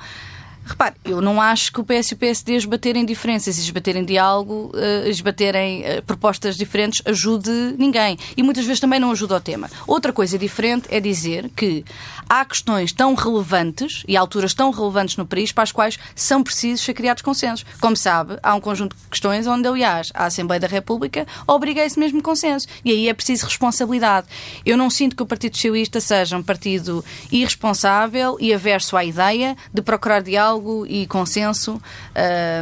[0.65, 4.71] Repare, eu não acho que o PS e o PSD esbaterem diferenças, esbaterem diálogo,
[5.05, 8.17] esbaterem uh, propostas diferentes ajude ninguém.
[8.37, 9.69] E muitas vezes também não ajuda o tema.
[9.85, 11.83] Outra coisa diferente é dizer que
[12.29, 16.85] há questões tão relevantes e alturas tão relevantes no país para as quais são precisos
[16.85, 17.65] ser criados consensos.
[17.81, 21.99] Como sabe, há um conjunto de questões onde, aliás, a Assembleia da República obriga esse
[21.99, 22.67] mesmo consenso.
[22.85, 24.27] E aí é preciso responsabilidade.
[24.65, 29.57] Eu não sinto que o Partido Socialista seja um partido irresponsável e averso à ideia
[29.73, 31.81] de procurar diálogo diálogo e consenso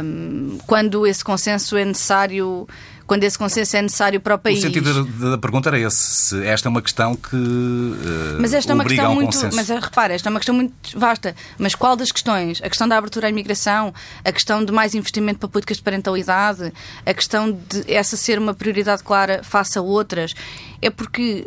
[0.04, 2.66] um, quando esse consenso é necessário
[3.04, 4.60] quando esse consenso é necessário para o país.
[4.60, 8.72] O sentido da, pergunta era esse, se esta é uma questão que uh, Mas esta
[8.72, 9.56] é uma questão um muito, consenso.
[9.56, 12.62] mas eh, repara, esta é uma questão muito vasta, mas qual das questões?
[12.62, 13.92] A questão da abertura à imigração,
[14.24, 16.72] a questão de mais investimento para políticas de parentalidade,
[17.04, 20.32] a questão de essa ser uma prioridade clara face a outras,
[20.80, 21.44] é porque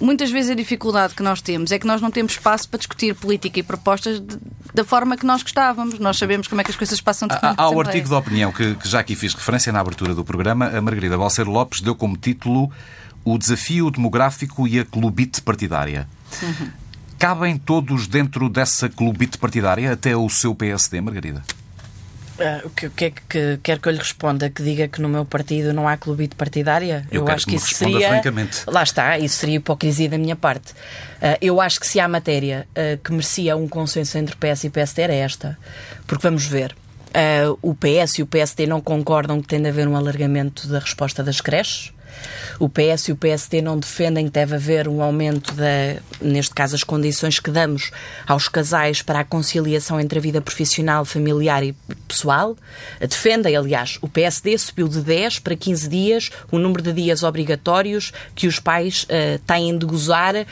[0.00, 3.14] muitas vezes a dificuldade que nós temos é que nós não temos espaço para discutir
[3.14, 4.38] política e propostas de,
[4.72, 5.98] da forma que nós gostávamos.
[5.98, 8.52] Nós sabemos como é que as coisas passam de Há, há o artigo de opinião
[8.52, 10.66] que, que, já aqui fiz referência na abertura do programa.
[10.66, 12.70] A Margarida Balseiro Lopes deu como título
[13.24, 16.08] O Desafio Demográfico e a Clubite Partidária.
[16.42, 16.70] Uhum.
[17.18, 21.42] Cabem todos dentro dessa clubite partidária, até o seu PSD, Margarida?
[22.38, 24.48] Uh, o que, que é que quer que eu lhe responda?
[24.48, 27.06] Que diga que no meu partido não há clubite partidária?
[27.10, 28.08] Eu, eu acho que, que isso seria.
[28.08, 28.62] Francamente.
[28.66, 30.72] Lá está, isso seria hipocrisia da minha parte.
[30.72, 34.70] Uh, eu acho que se há matéria uh, que merecia um consenso entre PS e
[34.70, 35.58] PSD era esta.
[36.06, 36.76] Porque vamos ver.
[37.60, 41.24] o PS e o PSD não concordam que tem de haver um alargamento da resposta
[41.24, 41.92] das creches.
[42.58, 46.74] O PS e o PSD não defendem que deve haver um aumento, da, neste caso,
[46.74, 47.90] as condições que damos
[48.26, 51.74] aos casais para a conciliação entre a vida profissional, familiar e
[52.08, 52.56] pessoal.
[53.00, 58.12] Defendem, aliás, o PSD subiu de 10 para 15 dias o número de dias obrigatórios
[58.34, 60.44] que os pais uh, têm de gozar uh,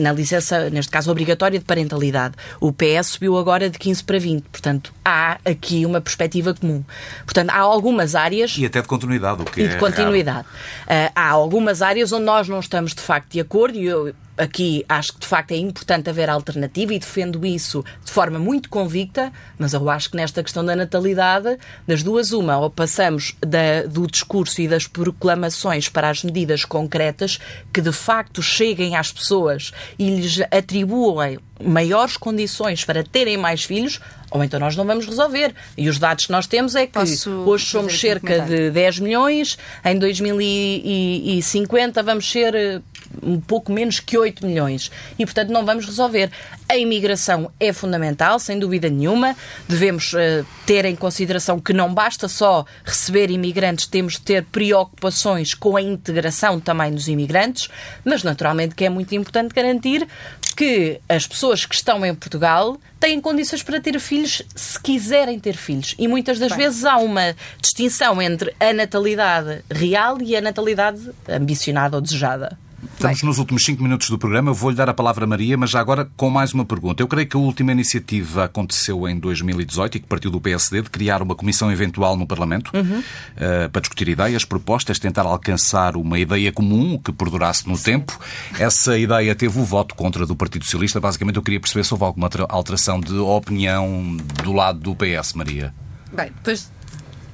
[0.00, 2.34] na licença, neste caso, obrigatória de parentalidade.
[2.60, 4.42] O PS subiu agora de 15 para 20.
[4.44, 6.82] Portanto, há aqui uma perspectiva comum.
[7.24, 8.56] Portanto, há algumas áreas.
[8.58, 9.68] E até de continuidade, o que e é.
[9.68, 10.46] de continuidade.
[10.86, 14.84] Uh, há algumas áreas onde nós não estamos de facto de acordo e eu aqui
[14.88, 19.32] acho que de facto é importante haver alternativa e defendo isso de forma muito convicta,
[19.58, 24.06] mas eu acho que nesta questão da natalidade, das duas, uma, ou passamos da, do
[24.06, 27.38] discurso e das proclamações para as medidas concretas
[27.72, 34.00] que de facto cheguem às pessoas e lhes atribuem maiores condições para terem mais filhos,
[34.32, 35.54] ou então nós não vamos resolver.
[35.76, 39.58] E os dados que nós temos é que Posso hoje somos cerca de 10 milhões,
[39.84, 42.80] em 2050 vamos ser eh,
[43.22, 44.90] um pouco menos que 8 milhões.
[45.18, 46.30] E, portanto, não vamos resolver.
[46.68, 49.36] A imigração é fundamental, sem dúvida nenhuma.
[49.68, 55.52] Devemos uh, ter em consideração que não basta só receber imigrantes, temos de ter preocupações
[55.52, 57.68] com a integração também dos imigrantes,
[58.04, 60.08] mas naturalmente que é muito importante garantir
[60.54, 65.56] que as pessoas que estão em Portugal têm condições para ter filhos se quiserem ter
[65.56, 65.94] filhos.
[65.98, 66.58] E muitas das Bem.
[66.58, 72.58] vezes há uma distinção entre a natalidade real e a natalidade ambicionada ou desejada.
[72.82, 74.52] Estamos nos últimos cinco minutos do programa.
[74.52, 77.02] Vou-lhe dar a palavra a Maria, mas já agora com mais uma pergunta.
[77.02, 80.90] Eu creio que a última iniciativa aconteceu em 2018 e que partiu do PSD de
[80.90, 82.98] criar uma comissão eventual no Parlamento uhum.
[82.98, 87.84] uh, para discutir ideias, propostas, tentar alcançar uma ideia comum que perdurasse no Sim.
[87.84, 88.18] tempo.
[88.58, 91.00] Essa ideia teve o voto contra do Partido Socialista.
[91.00, 95.72] Basicamente, eu queria perceber se houve alguma alteração de opinião do lado do PS, Maria.
[96.12, 96.70] Bem, depois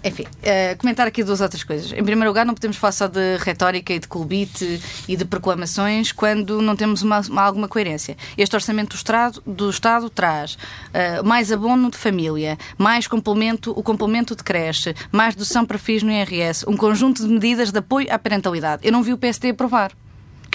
[0.05, 1.93] enfim, uh, comentar aqui duas outras coisas.
[1.93, 6.13] Em primeiro lugar, não podemos falar só de retórica e de colbite e de proclamações
[6.13, 8.17] quando não temos uma, uma, alguma coerência.
[8.37, 13.83] Este orçamento do Estado, do Estado traz uh, mais abono de família, mais complemento, o
[13.83, 18.07] complemento de creche, mais dedução para FIS no IRS, um conjunto de medidas de apoio
[18.11, 18.87] à parentalidade.
[18.87, 19.93] Eu não vi o PSD aprovar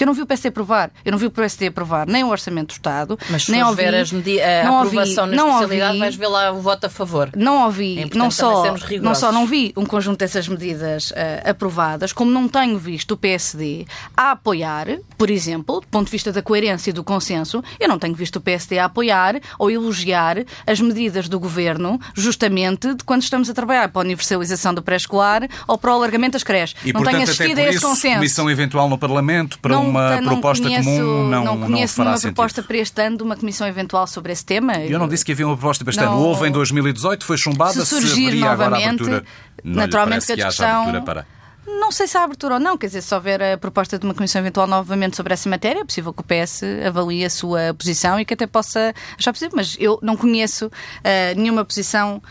[0.04, 0.92] Porque eu não vi o PSD aprovar.
[1.06, 3.84] Eu não vi o PSD aprovar nem o Orçamento do Estado, Mas se nem ouvi,
[3.84, 6.90] ver as a não aprovação ouvi, na especialidade, ouvi, vais ver lá o voto a
[6.90, 7.30] favor.
[7.36, 8.64] não ouvi, É não só,
[9.02, 13.18] não só não vi um conjunto dessas medidas eh, aprovadas, como não tenho visto o
[13.18, 17.88] PSD a apoiar, por exemplo, do ponto de vista da coerência e do consenso, eu
[17.88, 23.04] não tenho visto o PSD a apoiar ou elogiar as medidas do governo, justamente de
[23.04, 26.76] quando estamos a trabalhar para a universalização do pré-escolar ou para o alargamento das creches.
[26.84, 28.16] E, não portanto, tenho até assistido por a esse isso, consenso.
[28.16, 32.06] comissão eventual no Parlamento para Não uma não proposta conheço, comum não, não conheço fará
[32.10, 32.36] nenhuma sentido.
[32.36, 34.76] proposta para este ano de uma comissão eventual sobre esse tema.
[34.78, 36.06] Eu não disse que havia uma proposta bastante.
[36.08, 37.74] Não- Houve em 2018, foi chumbada.
[37.74, 39.24] se surgir agora novamente, abertura.
[39.64, 40.82] Não naturalmente que a discussão.
[40.84, 41.28] abertura para.
[41.66, 44.14] Não sei se há abertura ou não, quer dizer, se houver a proposta de uma
[44.14, 48.20] comissão eventual novamente sobre essa matéria, é possível que o PS avalie a sua posição
[48.20, 50.70] e que até possa achar possível, mas eu não conheço
[51.04, 52.22] ah, nenhuma posição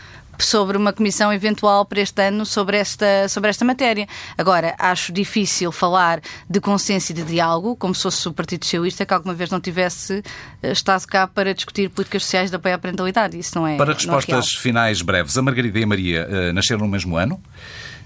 [0.43, 4.07] sobre uma comissão eventual para este ano sobre esta, sobre esta matéria.
[4.37, 9.05] Agora, acho difícil falar de consenso e de diálogo, como se fosse o Partido Socialista
[9.05, 10.23] que alguma vez não tivesse
[10.61, 13.37] eh, estado cá para discutir políticas sociais de apoio à parentalidade.
[13.37, 14.61] Isso não é Para é respostas real.
[14.61, 17.41] finais breves, a Margarida e a Maria eh, nasceram no mesmo ano?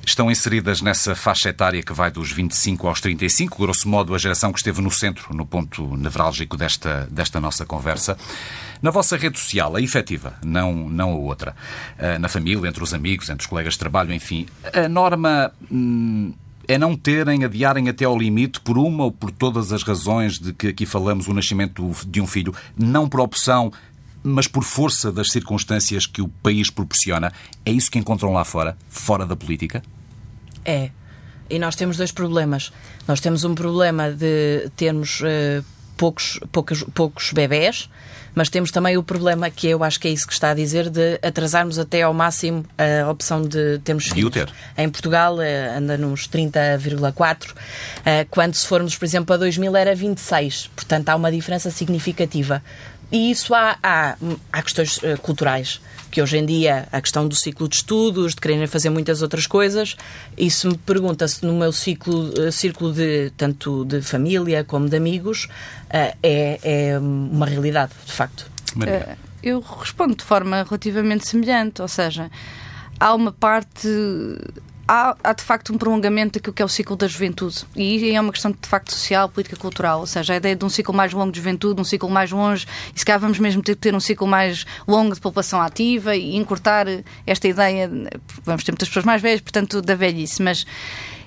[0.05, 4.53] Estão inseridas nessa faixa etária que vai dos 25 aos 35, grosso modo a geração
[4.53, 8.17] que esteve no centro, no ponto nevrálgico desta, desta nossa conversa.
[8.81, 11.55] Na vossa rede social, a efetiva, não, não a outra,
[11.97, 16.33] eh, na família, entre os amigos, entre os colegas de trabalho, enfim, a norma hum,
[16.67, 20.53] é não terem, adiarem até ao limite, por uma ou por todas as razões de
[20.53, 23.71] que aqui falamos, o nascimento de um filho, não por opção,
[24.23, 27.31] mas por força das circunstâncias que o país proporciona.
[27.65, 29.81] É isso que encontram lá fora, fora da política?
[30.65, 30.91] É.
[31.49, 32.73] E nós temos dois problemas.
[33.07, 35.63] Nós temos um problema de termos eh,
[35.95, 37.89] poucos, poucos, poucos bebés,
[38.37, 40.91] mas temos também o problema, que eu acho que é isso que está a dizer,
[40.91, 44.31] de atrasarmos até ao máximo a opção de termos De filhos.
[44.31, 44.47] ter.
[44.77, 47.55] Em Portugal eh, anda nos 30,4,
[48.05, 50.69] eh, quando se formos, por exemplo, a 2000 era 26.
[50.75, 52.61] Portanto, há uma diferença significativa.
[53.11, 54.17] E isso há, há,
[54.51, 55.79] há questões eh, culturais,
[56.11, 59.47] que hoje em dia a questão do ciclo de estudos, de quererem fazer muitas outras
[59.47, 59.95] coisas,
[60.37, 64.97] isso me pergunta se no meu ciclo, eh, círculo de tanto de família como de
[64.97, 65.47] amigos
[65.89, 68.49] eh, é, é uma realidade, de facto.
[68.75, 69.17] Maria.
[69.41, 72.29] Eu respondo de forma relativamente semelhante, ou seja,
[72.99, 73.87] há uma parte.
[74.87, 77.65] Há, há, de facto um prolongamento daquilo que é o ciclo da juventude.
[77.75, 79.99] E é uma questão de facto social, política, cultural.
[79.99, 82.65] Ou seja, a ideia de um ciclo mais longo de juventude, um ciclo mais longe,
[82.95, 86.15] e se calhar vamos mesmo ter que ter um ciclo mais longo de população ativa
[86.15, 86.85] e encurtar
[87.25, 87.91] esta ideia.
[88.43, 90.41] Vamos ter muitas pessoas mais velhas, portanto, da velhice.
[90.41, 90.65] Mas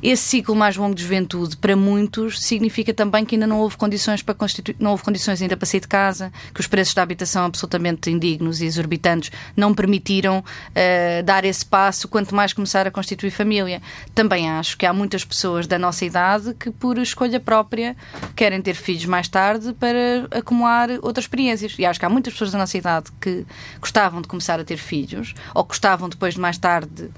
[0.03, 4.23] esse ciclo mais longo de juventude, para muitos, significa também que ainda não houve condições
[4.23, 7.45] para constituir, não houve condições ainda para sair de casa, que os preços da habitação
[7.45, 13.31] absolutamente indignos e exorbitantes não permitiram uh, dar esse passo, quanto mais começar a constituir
[13.31, 13.83] família.
[14.15, 17.97] Também acho que há muitas pessoas da nossa idade que, por escolha própria,
[18.35, 21.75] querem ter filhos mais tarde para acumular outras experiências.
[21.79, 23.45] E acho que há muitas pessoas da nossa idade que
[23.81, 27.11] gostavam de começar a ter filhos, ou gostavam depois de mais tarde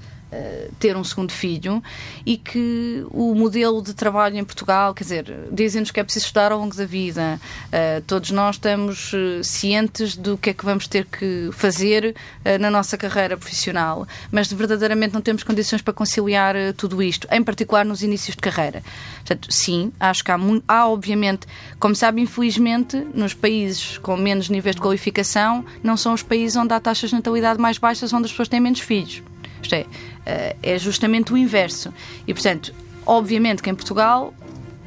[0.79, 1.81] ter um segundo filho
[2.25, 6.51] e que o modelo de trabalho em Portugal, quer dizer, dizem-nos que é preciso estudar
[6.51, 7.39] ao longo da vida.
[7.67, 12.59] Uh, todos nós estamos uh, cientes do que é que vamos ter que fazer uh,
[12.59, 17.85] na nossa carreira profissional, mas verdadeiramente não temos condições para conciliar tudo isto, em particular
[17.85, 18.83] nos inícios de carreira.
[19.17, 21.47] Portanto, sim, acho que há, há obviamente,
[21.79, 26.73] como sabe, infelizmente, nos países com menos níveis de qualificação, não são os países onde
[26.73, 29.21] há taxas de natalidade mais baixas, onde as pessoas têm menos filhos.
[29.63, 29.75] Isto
[30.25, 31.93] é, é justamente o inverso.
[32.27, 32.73] E, portanto,
[33.05, 34.33] obviamente que em Portugal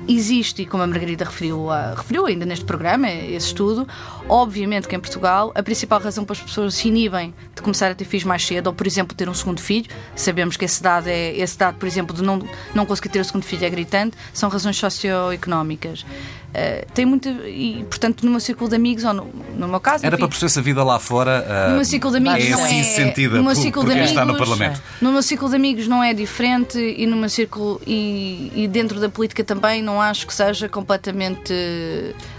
[0.09, 3.89] existe, e como a Margarida referiu, a, referiu ainda neste programa, esse estudo,
[4.29, 7.95] obviamente que em Portugal a principal razão para as pessoas se inibem de começar a
[7.95, 11.09] ter filhos mais cedo, ou por exemplo ter um segundo filho, sabemos que esse dado,
[11.09, 14.17] é, esse dado por exemplo, de não, não conseguir ter o segundo filho é gritante,
[14.33, 16.05] são razões socioeconómicas.
[16.57, 20.07] Uh, tem muito, e portanto, no meu círculo de amigos, ou no, no meu caso.
[20.07, 21.45] Era enfim, para perceber-se a vida lá fora.
[21.47, 23.83] Uh, no meu ciclo de amigos é não assim é, sentida no meu por, ciclo
[23.83, 24.83] por de amigos, está no Parlamento.
[25.03, 28.99] No meu ciclo de amigos não é diferente e no meu círculo e, e dentro
[28.99, 31.53] da política também não acho que seja completamente.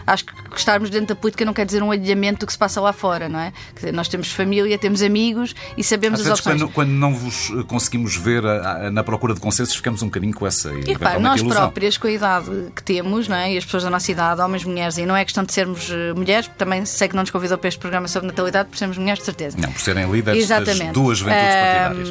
[0.07, 2.79] Acho que estarmos dentro da política não quer dizer um alheamento do que se passa
[2.79, 3.51] lá fora, não é?
[3.73, 6.61] Quer dizer, nós temos família, temos amigos e sabemos Às as opções.
[6.61, 10.33] quando, quando não vos conseguimos ver a, a, na procura de consensos, ficamos um bocadinho
[10.33, 11.61] com essa E repare, nós ilusão.
[11.63, 13.53] próprias, com a idade que temos, não é?
[13.53, 16.15] e as pessoas da nossa idade, homens, mulheres, e não é questão de sermos uh,
[16.15, 18.97] mulheres, porque também sei que não nos convidou para este programa sobre natalidade, por sermos
[18.97, 19.57] mulheres, de certeza.
[19.59, 20.85] Não, por serem líderes Exatamente.
[20.85, 22.09] das duas juventudes partidárias.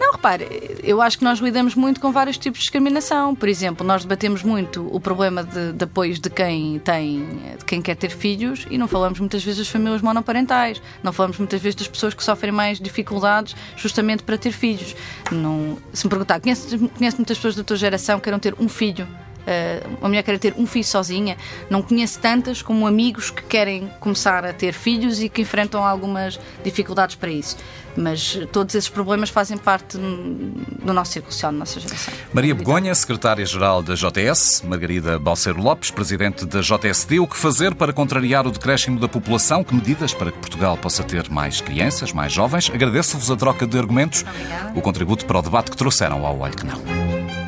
[0.00, 3.34] Não, repare, eu acho que nós lidamos muito com vários tipos de discriminação.
[3.34, 7.26] Por exemplo, nós debatemos muito o problema de, de apoios de quem tem,
[7.58, 10.80] de quem quer ter filhos e não falamos muitas vezes das famílias monoparentais.
[11.02, 14.96] Não falamos muitas vezes das pessoas que sofrem mais dificuldades justamente para ter filhos.
[15.30, 18.70] Não, se me perguntar, conhece, conhece muitas pessoas da tua geração que queiram ter um
[18.70, 19.06] filho
[19.40, 21.36] Uh, uma mulher queira ter um filho sozinha.
[21.68, 26.38] Não conheço tantas como amigos que querem começar a ter filhos e que enfrentam algumas
[26.62, 27.56] dificuldades para isso.
[27.96, 32.14] Mas todos esses problemas fazem parte do nosso círculo social, da nossa geração.
[32.32, 37.18] Maria Begonha, secretária-geral da JS, Margarida Balseiro Lopes, presidente da JSD.
[37.18, 39.64] O que fazer para contrariar o decréscimo da população?
[39.64, 42.70] Que medidas para que Portugal possa ter mais crianças, mais jovens?
[42.72, 44.78] Agradeço-vos a troca de argumentos, Obrigada.
[44.78, 47.39] o contributo para o debate que trouxeram ao Olho que Não.